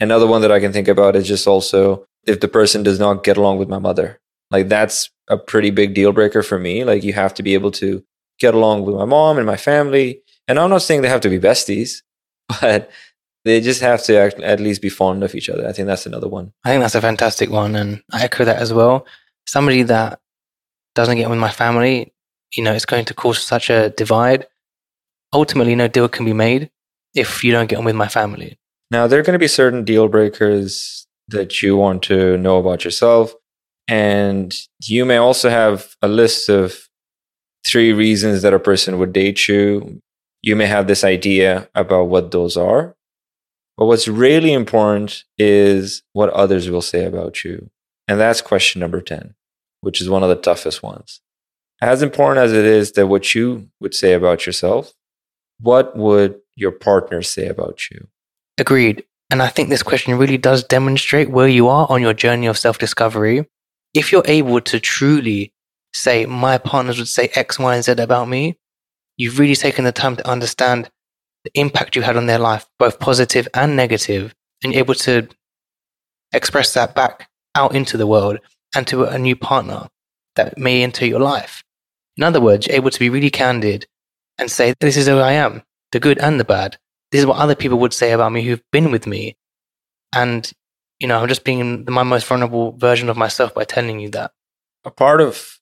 another 0.00 0.26
one 0.26 0.42
that 0.42 0.52
I 0.52 0.60
can 0.60 0.72
think 0.72 0.88
about 0.88 1.16
is 1.16 1.26
just 1.26 1.46
also 1.46 2.06
if 2.26 2.40
the 2.40 2.48
person 2.48 2.82
does 2.82 2.98
not 2.98 3.24
get 3.24 3.36
along 3.36 3.58
with 3.58 3.68
my 3.68 3.78
mother. 3.78 4.20
Like 4.50 4.68
that's 4.68 5.10
a 5.28 5.36
pretty 5.36 5.70
big 5.70 5.94
deal 5.94 6.12
breaker 6.12 6.42
for 6.42 6.58
me. 6.58 6.84
Like 6.84 7.02
you 7.02 7.12
have 7.12 7.34
to 7.34 7.42
be 7.42 7.54
able 7.54 7.70
to 7.72 8.04
get 8.38 8.54
along 8.54 8.84
with 8.84 8.94
my 8.94 9.04
mom 9.04 9.38
and 9.38 9.46
my 9.46 9.56
family. 9.56 10.20
And 10.48 10.58
I'm 10.58 10.70
not 10.70 10.82
saying 10.82 11.02
they 11.02 11.08
have 11.08 11.22
to 11.22 11.30
be 11.30 11.38
besties, 11.38 12.02
but 12.60 12.90
they 13.44 13.60
just 13.60 13.80
have 13.80 14.02
to 14.04 14.16
act, 14.16 14.40
at 14.40 14.60
least 14.60 14.82
be 14.82 14.88
fond 14.88 15.22
of 15.22 15.34
each 15.34 15.48
other. 15.48 15.66
I 15.66 15.72
think 15.72 15.86
that's 15.86 16.06
another 16.06 16.28
one. 16.28 16.52
I 16.64 16.70
think 16.70 16.82
that's 16.82 16.94
a 16.94 17.00
fantastic 17.00 17.50
one. 17.50 17.74
And 17.76 18.02
I 18.12 18.24
echo 18.24 18.44
that 18.44 18.60
as 18.60 18.72
well. 18.72 19.06
Somebody 19.46 19.84
that 19.84 20.20
doesn't 20.94 21.16
get 21.16 21.30
with 21.30 21.38
my 21.38 21.50
family, 21.50 22.12
you 22.56 22.64
know, 22.64 22.72
it's 22.72 22.86
going 22.86 23.04
to 23.04 23.14
cause 23.14 23.40
such 23.40 23.70
a 23.70 23.90
divide. 23.90 24.46
Ultimately, 25.32 25.74
no 25.74 25.88
deal 25.88 26.08
can 26.08 26.24
be 26.24 26.32
made 26.32 26.70
if 27.14 27.44
you 27.44 27.52
don't 27.52 27.68
get 27.68 27.78
on 27.78 27.84
with 27.84 27.94
my 27.94 28.08
family. 28.08 28.58
Now, 28.90 29.06
there 29.06 29.18
are 29.18 29.22
going 29.22 29.32
to 29.32 29.38
be 29.38 29.48
certain 29.48 29.84
deal 29.84 30.08
breakers 30.08 31.06
that 31.28 31.62
you 31.62 31.76
want 31.76 32.02
to 32.04 32.36
know 32.38 32.58
about 32.58 32.84
yourself. 32.84 33.34
And 33.88 34.54
you 34.82 35.04
may 35.04 35.16
also 35.16 35.50
have 35.50 35.96
a 36.02 36.08
list 36.08 36.48
of 36.48 36.88
three 37.64 37.92
reasons 37.92 38.42
that 38.42 38.54
a 38.54 38.58
person 38.58 38.98
would 38.98 39.12
date 39.12 39.48
you. 39.48 40.00
You 40.42 40.56
may 40.56 40.66
have 40.66 40.86
this 40.86 41.04
idea 41.04 41.68
about 41.74 42.04
what 42.04 42.30
those 42.30 42.56
are. 42.56 42.94
But 43.76 43.86
what's 43.86 44.08
really 44.08 44.52
important 44.52 45.24
is 45.36 46.02
what 46.12 46.30
others 46.30 46.70
will 46.70 46.82
say 46.82 47.04
about 47.04 47.44
you. 47.44 47.70
And 48.08 48.18
that's 48.18 48.40
question 48.40 48.80
number 48.80 49.00
10, 49.00 49.34
which 49.80 50.00
is 50.00 50.08
one 50.08 50.22
of 50.22 50.28
the 50.28 50.36
toughest 50.36 50.82
ones. 50.82 51.20
As 51.82 52.02
important 52.02 52.44
as 52.44 52.52
it 52.52 52.64
is 52.64 52.92
that 52.92 53.08
what 53.08 53.34
you 53.34 53.68
would 53.80 53.94
say 53.94 54.14
about 54.14 54.46
yourself, 54.46 54.94
what 55.60 55.96
would 55.96 56.36
your 56.54 56.72
partner 56.72 57.20
say 57.20 57.48
about 57.48 57.90
you? 57.90 58.08
Agreed. 58.58 59.04
And 59.30 59.42
I 59.42 59.48
think 59.48 59.68
this 59.68 59.82
question 59.82 60.16
really 60.16 60.38
does 60.38 60.62
demonstrate 60.64 61.30
where 61.30 61.48
you 61.48 61.68
are 61.68 61.86
on 61.90 62.00
your 62.00 62.14
journey 62.14 62.46
of 62.46 62.56
self 62.58 62.78
discovery 62.78 63.46
if 63.96 64.12
you're 64.12 64.22
able 64.26 64.60
to 64.60 64.78
truly 64.78 65.52
say, 65.94 66.26
my 66.26 66.58
partners 66.58 66.98
would 66.98 67.08
say 67.08 67.30
X, 67.34 67.58
Y, 67.58 67.74
and 67.74 67.82
Z 67.82 67.92
about 67.92 68.28
me, 68.28 68.58
you've 69.16 69.38
really 69.38 69.56
taken 69.56 69.84
the 69.84 69.92
time 69.92 70.16
to 70.16 70.28
understand 70.28 70.90
the 71.44 71.50
impact 71.54 71.96
you 71.96 72.02
had 72.02 72.16
on 72.16 72.26
their 72.26 72.38
life, 72.38 72.66
both 72.78 73.00
positive 73.00 73.48
and 73.54 73.74
negative, 73.74 74.34
and 74.62 74.72
you're 74.72 74.80
able 74.80 74.94
to 74.94 75.26
express 76.34 76.74
that 76.74 76.94
back 76.94 77.30
out 77.54 77.74
into 77.74 77.96
the 77.96 78.06
world 78.06 78.38
and 78.74 78.86
to 78.86 79.04
a 79.04 79.18
new 79.18 79.34
partner 79.34 79.88
that 80.34 80.58
may 80.58 80.82
enter 80.82 81.06
your 81.06 81.20
life. 81.20 81.64
In 82.18 82.24
other 82.24 82.40
words, 82.40 82.66
you're 82.66 82.76
able 82.76 82.90
to 82.90 83.00
be 83.00 83.08
really 83.08 83.30
candid 83.30 83.86
and 84.36 84.50
say, 84.50 84.74
This 84.80 84.98
is 84.98 85.06
who 85.06 85.18
I 85.18 85.32
am, 85.32 85.62
the 85.92 86.00
good 86.00 86.18
and 86.18 86.38
the 86.38 86.44
bad. 86.44 86.76
This 87.16 87.22
is 87.22 87.26
what 87.26 87.38
other 87.38 87.54
people 87.54 87.78
would 87.78 87.94
say 87.94 88.12
about 88.12 88.30
me 88.30 88.42
who've 88.42 88.62
been 88.72 88.92
with 88.92 89.06
me. 89.06 89.38
And 90.14 90.52
you 91.00 91.08
know, 91.08 91.18
I'm 91.18 91.28
just 91.28 91.44
being 91.44 91.86
my 91.88 92.02
most 92.02 92.26
vulnerable 92.26 92.72
version 92.72 93.08
of 93.08 93.16
myself 93.16 93.54
by 93.54 93.64
telling 93.64 94.00
you 94.00 94.10
that. 94.10 94.32
A 94.84 94.90
part 94.90 95.22
of 95.22 95.58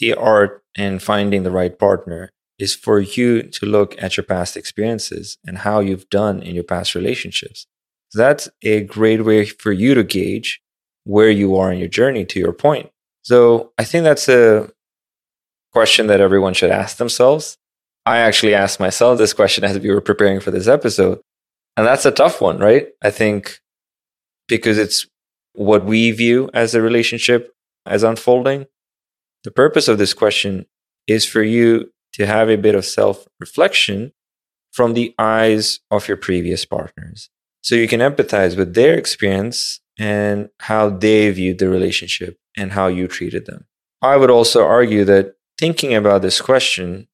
the 0.00 0.14
art 0.14 0.64
in 0.76 0.98
finding 0.98 1.44
the 1.44 1.52
right 1.52 1.78
partner 1.78 2.32
is 2.58 2.74
for 2.74 2.98
you 2.98 3.42
to 3.42 3.66
look 3.66 3.94
at 4.02 4.16
your 4.16 4.24
past 4.24 4.56
experiences 4.56 5.38
and 5.46 5.58
how 5.58 5.78
you've 5.78 6.08
done 6.08 6.42
in 6.42 6.56
your 6.56 6.64
past 6.64 6.96
relationships. 6.96 7.68
So 8.08 8.18
that's 8.18 8.48
a 8.62 8.80
great 8.80 9.24
way 9.24 9.44
for 9.44 9.70
you 9.70 9.94
to 9.94 10.02
gauge 10.02 10.60
where 11.04 11.30
you 11.30 11.54
are 11.54 11.72
in 11.72 11.78
your 11.78 11.88
journey 11.88 12.24
to 12.24 12.40
your 12.40 12.52
point. 12.52 12.90
So 13.22 13.72
I 13.78 13.84
think 13.84 14.02
that's 14.02 14.28
a 14.28 14.72
question 15.72 16.08
that 16.08 16.20
everyone 16.20 16.54
should 16.54 16.72
ask 16.72 16.96
themselves. 16.96 17.58
I 18.06 18.18
actually 18.18 18.54
asked 18.54 18.78
myself 18.78 19.18
this 19.18 19.32
question 19.32 19.64
as 19.64 19.78
we 19.80 19.90
were 19.90 20.00
preparing 20.00 20.38
for 20.38 20.52
this 20.52 20.68
episode. 20.68 21.18
And 21.76 21.84
that's 21.86 22.06
a 22.06 22.12
tough 22.12 22.40
one, 22.40 22.58
right? 22.58 22.88
I 23.02 23.10
think 23.10 23.58
because 24.48 24.78
it's 24.78 25.06
what 25.54 25.84
we 25.84 26.12
view 26.12 26.48
as 26.54 26.74
a 26.74 26.80
relationship 26.80 27.52
as 27.84 28.04
unfolding. 28.04 28.66
The 29.42 29.50
purpose 29.50 29.88
of 29.88 29.98
this 29.98 30.14
question 30.14 30.66
is 31.06 31.26
for 31.26 31.42
you 31.42 31.92
to 32.14 32.26
have 32.26 32.48
a 32.48 32.56
bit 32.56 32.74
of 32.74 32.84
self 32.84 33.26
reflection 33.40 34.12
from 34.72 34.94
the 34.94 35.14
eyes 35.18 35.80
of 35.90 36.06
your 36.06 36.16
previous 36.16 36.64
partners. 36.64 37.28
So 37.62 37.74
you 37.74 37.88
can 37.88 38.00
empathize 38.00 38.56
with 38.56 38.74
their 38.74 38.94
experience 38.94 39.80
and 39.98 40.50
how 40.60 40.90
they 40.90 41.30
viewed 41.30 41.58
the 41.58 41.68
relationship 41.68 42.38
and 42.56 42.72
how 42.72 42.86
you 42.86 43.08
treated 43.08 43.46
them. 43.46 43.66
I 44.00 44.16
would 44.16 44.30
also 44.30 44.64
argue 44.64 45.04
that 45.06 45.34
thinking 45.58 45.94
about 45.94 46.22
this 46.22 46.40
question 46.40 47.08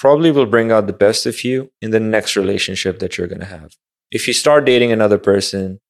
probably 0.00 0.30
will 0.30 0.46
bring 0.46 0.70
out 0.70 0.86
the 0.86 0.92
best 0.92 1.26
of 1.26 1.42
you 1.42 1.72
in 1.82 1.90
the 1.90 1.98
next 1.98 2.36
relationship 2.36 3.00
that 3.00 3.18
you're 3.18 3.26
going 3.26 3.40
to 3.40 3.46
have. 3.46 3.76
If 4.12 4.28
you 4.28 4.32
start 4.32 4.64
dating 4.64 4.92
another 4.92 5.18
person 5.18 5.80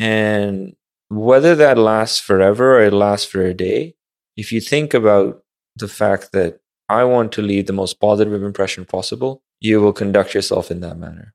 and 0.00 0.74
whether 1.08 1.54
that 1.54 1.78
lasts 1.78 2.18
forever 2.18 2.76
or 2.76 2.82
it 2.82 2.92
lasts 2.92 3.24
for 3.30 3.42
a 3.42 3.54
day, 3.54 3.94
if 4.36 4.50
you 4.50 4.60
think 4.60 4.94
about 4.94 5.44
the 5.76 5.86
fact 5.86 6.32
that 6.32 6.58
I 6.88 7.04
want 7.04 7.30
to 7.32 7.42
leave 7.42 7.66
the 7.66 7.72
most 7.72 8.00
positive 8.00 8.42
impression 8.42 8.84
possible, 8.84 9.42
you 9.60 9.80
will 9.80 9.92
conduct 9.92 10.34
yourself 10.34 10.70
in 10.72 10.80
that 10.80 10.98
manner. 10.98 11.32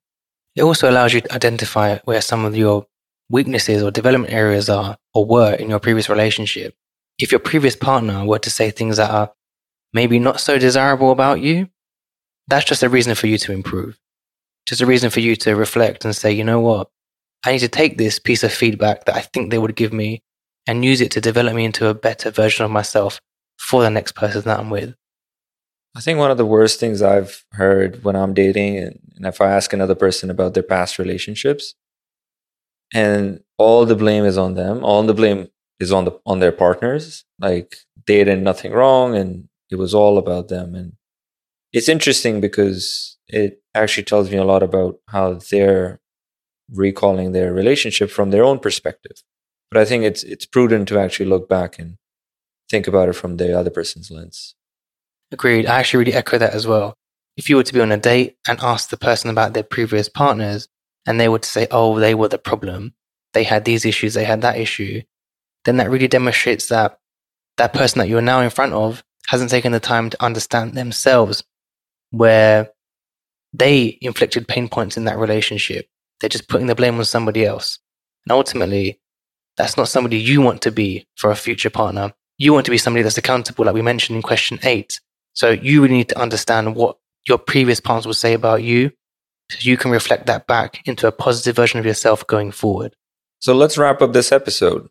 It 0.54 0.64
also 0.64 0.90
allows 0.90 1.14
you 1.14 1.22
to 1.22 1.34
identify 1.34 2.00
where 2.04 2.22
some 2.22 2.44
of 2.44 2.58
your 2.58 2.88
weaknesses 3.30 3.82
or 3.82 3.90
development 3.90 4.34
areas 4.34 4.70
are 4.70 4.98
or 5.14 5.26
were 5.26 5.54
in 5.54 5.70
your 5.70 5.80
previous 5.80 6.10
relationship. 6.10 6.76
If 7.20 7.32
your 7.32 7.40
previous 7.40 7.78
partner 7.78 8.26
were 8.26 8.40
to 8.40 8.50
say 8.50 8.70
things 8.70 8.98
that 8.98 9.12
are 9.12 9.32
maybe 9.94 10.20
not 10.20 10.42
so 10.42 10.60
desirable 10.60 11.12
about 11.12 11.40
you, 11.40 11.70
that's 12.48 12.66
just 12.66 12.84
a 12.84 12.90
reason 12.90 13.16
for 13.16 13.28
you 13.28 13.38
to 13.40 13.52
improve. 13.52 13.98
Just 14.66 14.82
a 14.82 14.86
reason 14.86 15.10
for 15.10 15.20
you 15.20 15.36
to 15.38 15.56
reflect 15.56 16.06
and 16.06 16.16
say, 16.16 16.32
you 16.32 16.44
know 16.44 16.60
what? 16.60 16.90
I 17.46 17.52
need 17.52 17.60
to 17.60 17.70
take 17.70 17.98
this 17.98 18.20
piece 18.20 18.44
of 18.44 18.52
feedback 18.52 19.06
that 19.06 19.16
I 19.16 19.22
think 19.22 19.52
they 19.52 19.58
would 19.58 19.76
give 19.76 19.94
me 19.94 20.22
and 20.66 20.84
use 20.84 21.02
it 21.02 21.12
to 21.12 21.22
develop 21.22 21.56
me 21.56 21.66
into 21.66 21.88
a 21.88 21.94
better 21.94 22.32
version 22.32 22.66
of 22.66 22.72
myself 22.72 23.22
for 23.58 23.82
the 23.82 23.90
next 23.90 24.16
person 24.16 24.42
that 24.44 24.60
I'm 24.60 24.70
with. 24.70 24.96
I 25.96 26.00
think 26.00 26.20
one 26.20 26.30
of 26.30 26.38
the 26.38 26.46
worst 26.46 26.80
things 26.80 27.02
I've 27.02 27.44
heard 27.54 28.04
when 28.04 28.16
I'm 28.16 28.34
dating, 28.34 28.78
and, 28.78 29.00
and 29.16 29.26
if 29.26 29.42
I 29.42 29.52
ask 29.52 29.74
another 29.74 29.96
person 29.96 30.30
about 30.30 30.54
their 30.54 30.64
past 30.64 31.00
relationships, 31.00 31.74
and 32.94 33.40
all 33.58 33.86
the 33.86 33.96
blame 33.96 34.24
is 34.24 34.38
on 34.38 34.54
them, 34.54 34.84
all 34.84 35.02
the 35.04 35.14
blame 35.14 35.48
is 35.80 35.92
on 35.92 36.06
the 36.06 36.20
on 36.26 36.40
their 36.40 36.52
partners. 36.52 37.26
Like 37.40 37.78
they 38.06 38.24
did 38.24 38.42
nothing 38.42 38.74
wrong, 38.74 39.16
and 39.16 39.50
it 39.72 39.78
was 39.78 39.94
all 39.94 40.18
about 40.18 40.50
them. 40.50 40.76
And 40.76 40.97
it's 41.78 41.90
interesting 41.90 42.42
because 42.42 43.18
it 43.28 43.62
actually 43.76 44.04
tells 44.04 44.32
me 44.32 44.38
a 44.38 44.44
lot 44.44 44.64
about 44.64 45.00
how 45.08 45.40
they're 45.52 46.00
recalling 46.74 47.32
their 47.32 47.54
relationship 47.54 48.10
from 48.10 48.32
their 48.32 48.44
own 48.44 48.60
perspective. 48.60 49.24
But 49.70 49.82
I 49.82 49.86
think 49.86 50.04
it's 50.04 50.24
it's 50.24 50.46
prudent 50.46 50.88
to 50.88 51.00
actually 51.00 51.30
look 51.30 51.48
back 51.48 51.78
and 51.80 51.98
think 52.70 52.88
about 52.88 53.10
it 53.10 53.14
from 53.14 53.38
the 53.38 53.58
other 53.58 53.70
person's 53.70 54.10
lens. 54.10 54.56
Agreed. 55.32 55.66
I 55.66 55.80
actually 55.80 56.00
really 56.00 56.14
echo 56.14 56.38
that 56.38 56.54
as 56.54 56.66
well. 56.66 56.96
If 57.36 57.50
you 57.50 57.58
were 57.58 57.64
to 57.64 57.74
be 57.74 57.82
on 57.82 57.92
a 57.92 57.98
date 57.98 58.38
and 58.48 58.60
ask 58.62 58.90
the 58.90 58.98
person 58.98 59.30
about 59.30 59.54
their 59.54 59.64
previous 59.64 60.10
partners, 60.10 60.68
and 61.06 61.20
they 61.20 61.30
were 61.30 61.40
to 61.40 61.50
say, 61.50 61.68
"Oh, 61.70 62.00
they 62.00 62.16
were 62.16 62.30
the 62.30 62.38
problem. 62.38 62.96
They 63.34 63.44
had 63.44 63.66
these 63.66 63.86
issues. 63.86 64.14
They 64.14 64.26
had 64.26 64.42
that 64.42 64.58
issue," 64.58 65.04
then 65.66 65.78
that 65.78 65.90
really 65.90 66.08
demonstrates 66.08 66.68
that 66.70 67.00
that 67.58 67.74
person 67.74 68.00
that 68.00 68.08
you 68.08 68.18
are 68.18 68.32
now 68.34 68.42
in 68.42 68.50
front 68.50 68.74
of 68.74 69.04
hasn't 69.28 69.52
taken 69.52 69.74
the 69.74 69.80
time 69.80 70.10
to 70.10 70.24
understand 70.24 70.74
themselves, 70.74 71.44
where 72.12 72.70
they 73.54 73.98
inflicted 74.02 74.48
pain 74.48 74.68
points 74.70 74.98
in 74.98 75.06
that 75.06 75.18
relationship 75.18 75.88
they're 76.20 76.30
just 76.30 76.48
putting 76.48 76.68
the 76.68 76.76
blame 76.76 76.98
on 76.98 77.06
somebody 77.06 77.46
else. 77.46 77.80
And 78.26 78.32
ultimately, 78.32 79.00
that's 79.56 79.78
not 79.78 79.88
somebody 79.88 80.18
you 80.18 80.42
want 80.42 80.62
to 80.64 80.72
be 80.72 81.08
for 81.16 81.32
a 81.32 81.36
future 81.36 81.70
partner. 81.70 82.14
You 82.38 82.54
want 82.54 82.66
to 82.66 82.72
be 82.72 82.78
somebody 82.78 83.04
that's 83.04 83.18
accountable, 83.18 83.66
like 83.66 83.74
we 83.74 83.82
mentioned 83.82 84.16
in 84.16 84.22
question 84.22 84.60
eight. 84.64 85.00
So 85.34 85.50
you 85.50 85.82
really 85.82 85.96
need 85.96 86.10
to 86.10 86.20
understand 86.20 86.76
what 86.76 86.98
your 87.28 87.38
previous 87.38 87.80
partners 87.80 88.06
will 88.06 88.14
say 88.14 88.34
about 88.34 88.64
you 88.64 88.92
so 89.52 89.58
you 89.62 89.78
can 89.78 89.92
reflect 89.92 90.26
that 90.28 90.48
back 90.48 90.86
into 90.88 91.08
a 91.08 91.12
positive 91.12 91.56
version 91.56 91.80
of 91.80 91.86
yourself 91.86 92.26
going 92.28 92.52
forward. 92.52 92.96
So 93.40 93.54
let's 93.54 93.78
wrap 93.78 94.02
up 94.02 94.14
this 94.14 94.32
episode. 94.32 94.90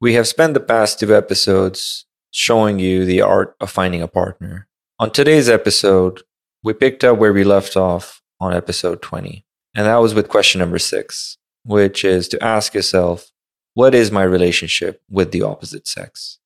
We 0.00 0.14
have 0.14 0.28
spent 0.28 0.54
the 0.54 0.60
past 0.60 1.00
two 1.00 1.14
episodes 1.14 2.06
showing 2.30 2.78
you 2.78 3.04
the 3.04 3.20
art 3.20 3.56
of 3.60 3.70
finding 3.70 4.00
a 4.02 4.08
partner. 4.08 4.68
On 4.98 5.10
today's 5.10 5.48
episode, 5.48 6.22
we 6.62 6.72
picked 6.72 7.04
up 7.04 7.18
where 7.18 7.32
we 7.32 7.44
left 7.44 7.76
off 7.76 8.22
on 8.40 8.54
episode 8.54 9.02
20. 9.02 9.44
And 9.74 9.86
that 9.86 9.96
was 9.96 10.14
with 10.14 10.28
question 10.28 10.58
number 10.58 10.78
six, 10.78 11.36
which 11.64 12.04
is 12.04 12.28
to 12.28 12.42
ask 12.42 12.74
yourself, 12.74 13.30
what 13.74 13.94
is 13.94 14.10
my 14.10 14.22
relationship 14.22 15.02
with 15.08 15.30
the 15.30 15.42
opposite 15.42 15.86
sex? 15.86 16.38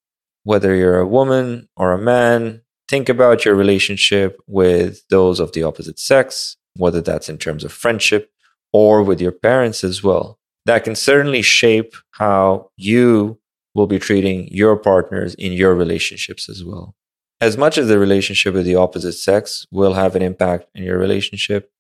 Whether 0.43 0.75
you're 0.75 0.99
a 0.99 1.07
woman 1.07 1.69
or 1.77 1.93
a 1.93 1.99
man, 1.99 2.63
think 2.89 3.09
about 3.09 3.45
your 3.45 3.55
relationship 3.55 4.39
with 4.47 5.03
those 5.09 5.41
of 5.41 5.53
the 5.53 5.63
opposite 5.63 5.99
sex, 5.99 6.57
whether 6.77 7.01
that's 7.01 7.29
in 7.29 7.39
terms 7.39 7.65
of 7.65 7.73
friendship 7.73 8.31
or 8.73 9.03
with 9.03 9.21
your 9.21 9.33
parents 9.33 9.83
as 9.85 10.03
well. 10.03 10.39
That 10.67 10.85
can 10.85 10.95
certainly 10.95 11.43
shape 11.43 11.95
how 12.13 12.71
you 12.77 13.39
will 13.75 13.87
be 13.87 13.99
treating 13.99 14.49
your 14.49 14.77
partners 14.77 15.35
in 15.35 15.53
your 15.53 15.75
relationships 15.75 16.49
as 16.49 16.65
well. 16.65 16.95
As 17.41 17.57
much 17.59 17.77
as 17.77 17.89
the 17.89 17.99
relationship 17.99 18.55
with 18.55 18.65
the 18.65 18.77
opposite 18.77 19.13
sex 19.13 19.67
will 19.71 19.95
have 19.95 20.17
an 20.17 20.23
impact 20.23 20.67
in 20.75 20.85
your 20.85 20.99
relationship, 20.99 21.71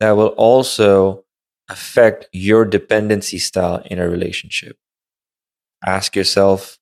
that 0.00 0.12
will 0.12 0.28
also 0.28 1.24
affect 1.68 2.28
your 2.32 2.64
dependency 2.64 3.38
style 3.38 3.82
in 3.86 3.98
a 3.98 4.08
relationship. 4.08 4.78
Ask 5.84 6.16
yourself, 6.16 6.78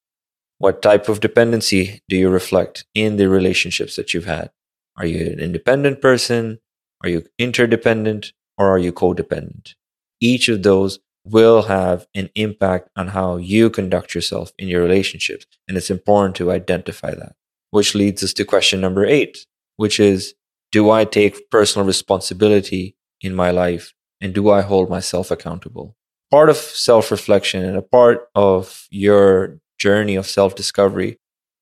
what 0.59 0.83
type 0.83 1.09
of 1.09 1.21
dependency 1.21 2.03
do 2.09 2.17
you 2.17 2.31
reflect 2.31 2.87
in 2.95 3.17
the 3.17 3.29
relationships 3.29 3.97
that 3.97 4.15
you've 4.15 4.27
had? 4.27 4.51
Are 4.97 5.07
you 5.07 5.27
an 5.27 5.41
independent 5.41 6.01
person? 6.01 6.61
Are 7.03 7.09
you 7.09 7.25
interdependent? 7.39 8.33
Or 8.59 8.71
are 8.71 8.79
you 8.79 8.93
codependent? 8.93 9.75
Each 10.21 10.49
of 10.49 10.63
those 10.63 10.99
will 11.25 11.63
have 11.63 12.07
an 12.15 12.31
impact 12.35 12.89
on 12.97 13.09
how 13.09 13.37
you 13.37 13.69
conduct 13.69 14.15
yourself 14.15 14.53
in 14.59 14.69
your 14.69 14.83
relationships. 14.83 15.47
And 15.69 15.77
it's 15.77 15.91
important 15.91 16.37
to 16.37 16.51
identify 16.51 17.15
that, 17.15 17.35
which 17.71 17.95
leads 17.95 18.23
us 18.23 18.33
to 18.35 18.45
question 18.45 18.81
number 18.81 19.05
eight, 19.05 19.47
which 19.77 20.01
is 20.01 20.35
Do 20.73 20.91
I 20.91 21.05
take 21.05 21.51
personal 21.51 21.87
responsibility 21.87 22.97
in 23.21 23.35
my 23.35 23.51
life? 23.51 23.93
And 24.21 24.35
do 24.35 24.51
I 24.51 24.63
hold 24.63 24.89
myself 24.89 25.31
accountable? 25.31 25.97
Part 26.31 26.49
of 26.49 26.57
self 26.57 27.11
reflection 27.11 27.65
and 27.65 27.77
a 27.77 27.83
part 27.83 28.29
of 28.35 28.87
your 28.91 29.59
journey 29.79 30.17
of 30.17 30.27
self 30.27 30.55
discovery 30.55 31.19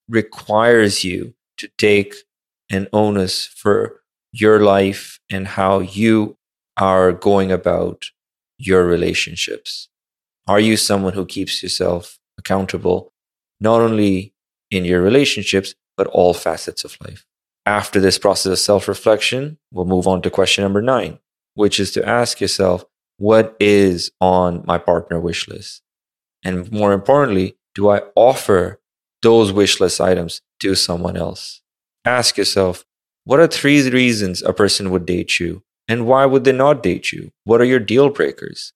requires 0.09 1.05
you 1.05 1.35
to 1.59 1.69
take 1.79 2.15
an 2.71 2.89
onus 2.93 3.47
for 3.47 4.01
your 4.33 4.61
life 4.61 5.21
and 5.31 5.47
how 5.47 5.81
you 5.81 6.37
are 6.77 7.13
going 7.13 7.53
about 7.53 8.07
your 8.59 8.85
relationships. 8.85 9.89
Are 10.47 10.61
you 10.61 10.77
someone 10.77 11.13
who 11.13 11.25
keeps 11.25 11.63
yourself 11.63 12.19
accountable, 12.39 13.13
not 13.61 13.81
only 13.81 14.35
in 14.71 14.85
your 14.85 15.01
relationships, 15.01 15.75
but 15.97 16.07
all 16.09 16.35
facets 16.35 16.85
of 16.85 16.97
life? 17.01 17.27
After 17.67 18.01
this 18.01 18.19
process 18.19 18.53
of 18.53 18.59
self 18.59 18.89
reflection, 18.89 19.59
we'll 19.73 19.87
move 19.87 20.07
on 20.07 20.23
to 20.23 20.31
question 20.31 20.63
number 20.63 20.83
nine, 20.83 21.19
which 21.55 21.81
is 21.81 21.93
to 21.93 22.07
ask 22.07 22.41
yourself, 22.41 22.85
what 23.17 23.57
is 23.61 24.11
on 24.21 24.65
my 24.67 24.79
partner 24.79 25.21
wish 25.21 25.49
list? 25.49 25.83
And 26.45 26.71
more 26.71 26.93
importantly, 26.93 27.57
do 27.75 27.89
I 27.91 28.03
offer 28.15 28.81
those 29.23 29.53
wish 29.53 29.81
list 29.81 30.01
items 30.01 30.43
to 30.61 30.75
someone 30.75 31.17
else? 31.17 31.63
Ask 32.05 32.37
yourself, 32.37 32.85
what 33.25 33.41
are 33.41 33.47
three 33.47 33.89
reasons 33.89 34.43
a 34.43 34.53
person 34.53 34.91
would 34.91 35.07
date 35.07 35.41
you? 35.41 35.63
And 35.89 36.07
why 36.07 36.27
would 36.27 36.45
they 36.45 36.53
not 36.53 36.83
date 36.83 37.13
you? 37.13 37.31
What 37.45 37.61
are 37.61 37.65
your 37.65 37.79
deal 37.79 38.11
breakers? 38.11 38.73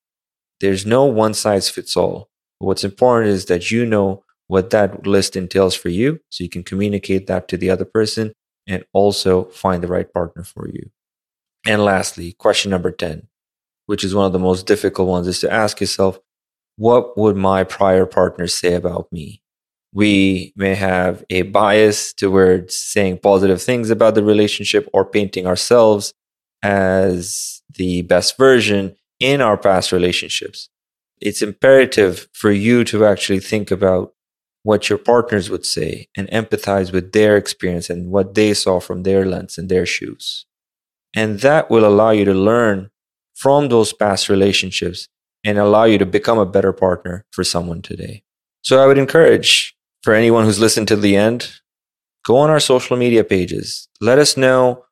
There's 0.60 0.86
no 0.86 1.04
one 1.04 1.34
size 1.34 1.68
fits 1.68 1.96
all. 1.96 2.30
What's 2.58 2.84
important 2.84 3.30
is 3.30 3.46
that 3.46 3.70
you 3.70 3.86
know 3.86 4.24
what 4.48 4.70
that 4.70 5.06
list 5.06 5.36
entails 5.36 5.74
for 5.74 5.88
you 5.88 6.20
so 6.30 6.42
you 6.42 6.50
can 6.50 6.64
communicate 6.64 7.26
that 7.28 7.48
to 7.48 7.56
the 7.56 7.70
other 7.70 7.84
person 7.84 8.32
and 8.66 8.84
also 8.92 9.44
find 9.44 9.82
the 9.82 9.88
right 9.88 10.12
partner 10.12 10.42
for 10.42 10.68
you. 10.68 10.90
And 11.66 11.84
lastly, 11.84 12.32
question 12.32 12.70
number 12.70 12.90
10, 12.90 13.28
which 13.86 14.04
is 14.04 14.14
one 14.14 14.26
of 14.26 14.32
the 14.32 14.38
most 14.38 14.66
difficult 14.66 15.08
ones, 15.08 15.26
is 15.26 15.40
to 15.40 15.52
ask 15.52 15.80
yourself, 15.80 16.18
what 16.76 17.18
would 17.18 17.36
my 17.36 17.64
prior 17.64 18.06
partners 18.06 18.54
say 18.54 18.74
about 18.74 19.12
me? 19.12 19.42
We 19.92 20.52
may 20.54 20.74
have 20.74 21.24
a 21.30 21.42
bias 21.42 22.12
towards 22.12 22.74
saying 22.74 23.18
positive 23.18 23.60
things 23.60 23.90
about 23.90 24.14
the 24.14 24.22
relationship 24.22 24.88
or 24.92 25.04
painting 25.04 25.46
ourselves 25.46 26.12
as 26.62 27.62
the 27.74 28.02
best 28.02 28.36
version 28.36 28.96
in 29.18 29.40
our 29.40 29.56
past 29.56 29.92
relationships. 29.92 30.68
It's 31.20 31.42
imperative 31.42 32.28
for 32.32 32.52
you 32.52 32.84
to 32.84 33.04
actually 33.04 33.40
think 33.40 33.70
about 33.70 34.14
what 34.62 34.88
your 34.88 34.98
partners 34.98 35.50
would 35.50 35.64
say 35.64 36.08
and 36.16 36.28
empathize 36.28 36.92
with 36.92 37.12
their 37.12 37.36
experience 37.36 37.88
and 37.88 38.10
what 38.10 38.34
they 38.34 38.54
saw 38.54 38.80
from 38.80 39.02
their 39.02 39.24
lens 39.24 39.58
and 39.58 39.68
their 39.68 39.86
shoes. 39.86 40.46
And 41.14 41.40
that 41.40 41.70
will 41.70 41.86
allow 41.86 42.10
you 42.10 42.24
to 42.24 42.34
learn 42.34 42.90
from 43.34 43.68
those 43.68 43.92
past 43.92 44.28
relationships 44.28 45.08
and 45.44 45.58
allow 45.58 45.84
you 45.84 45.98
to 45.98 46.06
become 46.06 46.38
a 46.38 46.46
better 46.46 46.72
partner 46.72 47.24
for 47.30 47.44
someone 47.44 47.82
today. 47.82 48.22
So 48.62 48.82
I 48.82 48.86
would 48.86 48.98
encourage 48.98 49.76
for 50.02 50.14
anyone 50.14 50.44
who's 50.44 50.60
listened 50.60 50.88
to 50.88 50.96
the 50.96 51.16
end, 51.16 51.60
go 52.24 52.36
on 52.38 52.50
our 52.50 52.60
social 52.60 52.96
media 52.96 53.24
pages. 53.24 53.88
Let 54.00 54.18
us 54.18 54.36
know 54.36 54.84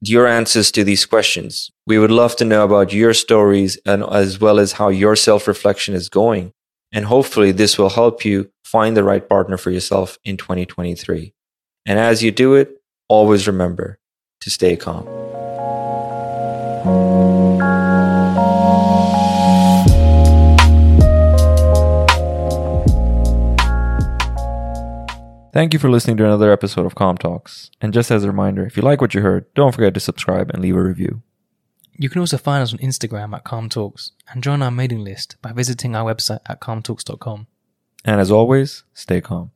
your 0.00 0.26
answers 0.26 0.70
to 0.72 0.84
these 0.84 1.04
questions. 1.04 1.70
We 1.86 1.98
would 1.98 2.10
love 2.10 2.36
to 2.36 2.44
know 2.44 2.64
about 2.64 2.92
your 2.92 3.14
stories 3.14 3.78
and 3.84 4.04
as 4.04 4.40
well 4.40 4.58
as 4.58 4.72
how 4.72 4.88
your 4.88 5.16
self 5.16 5.48
reflection 5.48 5.94
is 5.94 6.08
going. 6.08 6.52
And 6.92 7.04
hopefully 7.04 7.52
this 7.52 7.78
will 7.78 7.90
help 7.90 8.24
you 8.24 8.50
find 8.64 8.96
the 8.96 9.04
right 9.04 9.26
partner 9.28 9.56
for 9.56 9.70
yourself 9.70 10.18
in 10.24 10.36
2023. 10.36 11.34
And 11.86 11.98
as 11.98 12.22
you 12.22 12.30
do 12.30 12.54
it, 12.54 12.82
always 13.08 13.46
remember 13.46 13.98
to 14.40 14.50
stay 14.50 14.76
calm. 14.76 15.06
Thank 25.52 25.72
you 25.72 25.80
for 25.80 25.90
listening 25.90 26.18
to 26.18 26.24
another 26.24 26.52
episode 26.52 26.86
of 26.86 26.94
Calm 26.94 27.18
Talks. 27.18 27.70
And 27.80 27.92
just 27.92 28.10
as 28.10 28.22
a 28.22 28.28
reminder, 28.28 28.64
if 28.64 28.76
you 28.76 28.82
like 28.82 29.00
what 29.00 29.12
you 29.12 29.22
heard, 29.22 29.52
don't 29.54 29.74
forget 29.74 29.92
to 29.94 30.00
subscribe 30.00 30.50
and 30.50 30.62
leave 30.62 30.76
a 30.76 30.82
review. 30.82 31.22
You 32.00 32.08
can 32.08 32.20
also 32.20 32.38
find 32.38 32.62
us 32.62 32.72
on 32.72 32.78
Instagram 32.78 33.34
at 33.34 33.42
Calm 33.42 33.68
Talks 33.68 34.12
and 34.30 34.40
join 34.40 34.62
our 34.62 34.70
mailing 34.70 35.02
list 35.02 35.36
by 35.42 35.52
visiting 35.52 35.96
our 35.96 36.14
website 36.14 36.38
at 36.46 36.60
calmtalks.com. 36.60 37.48
And 38.04 38.20
as 38.20 38.30
always, 38.30 38.84
stay 38.94 39.20
calm. 39.20 39.50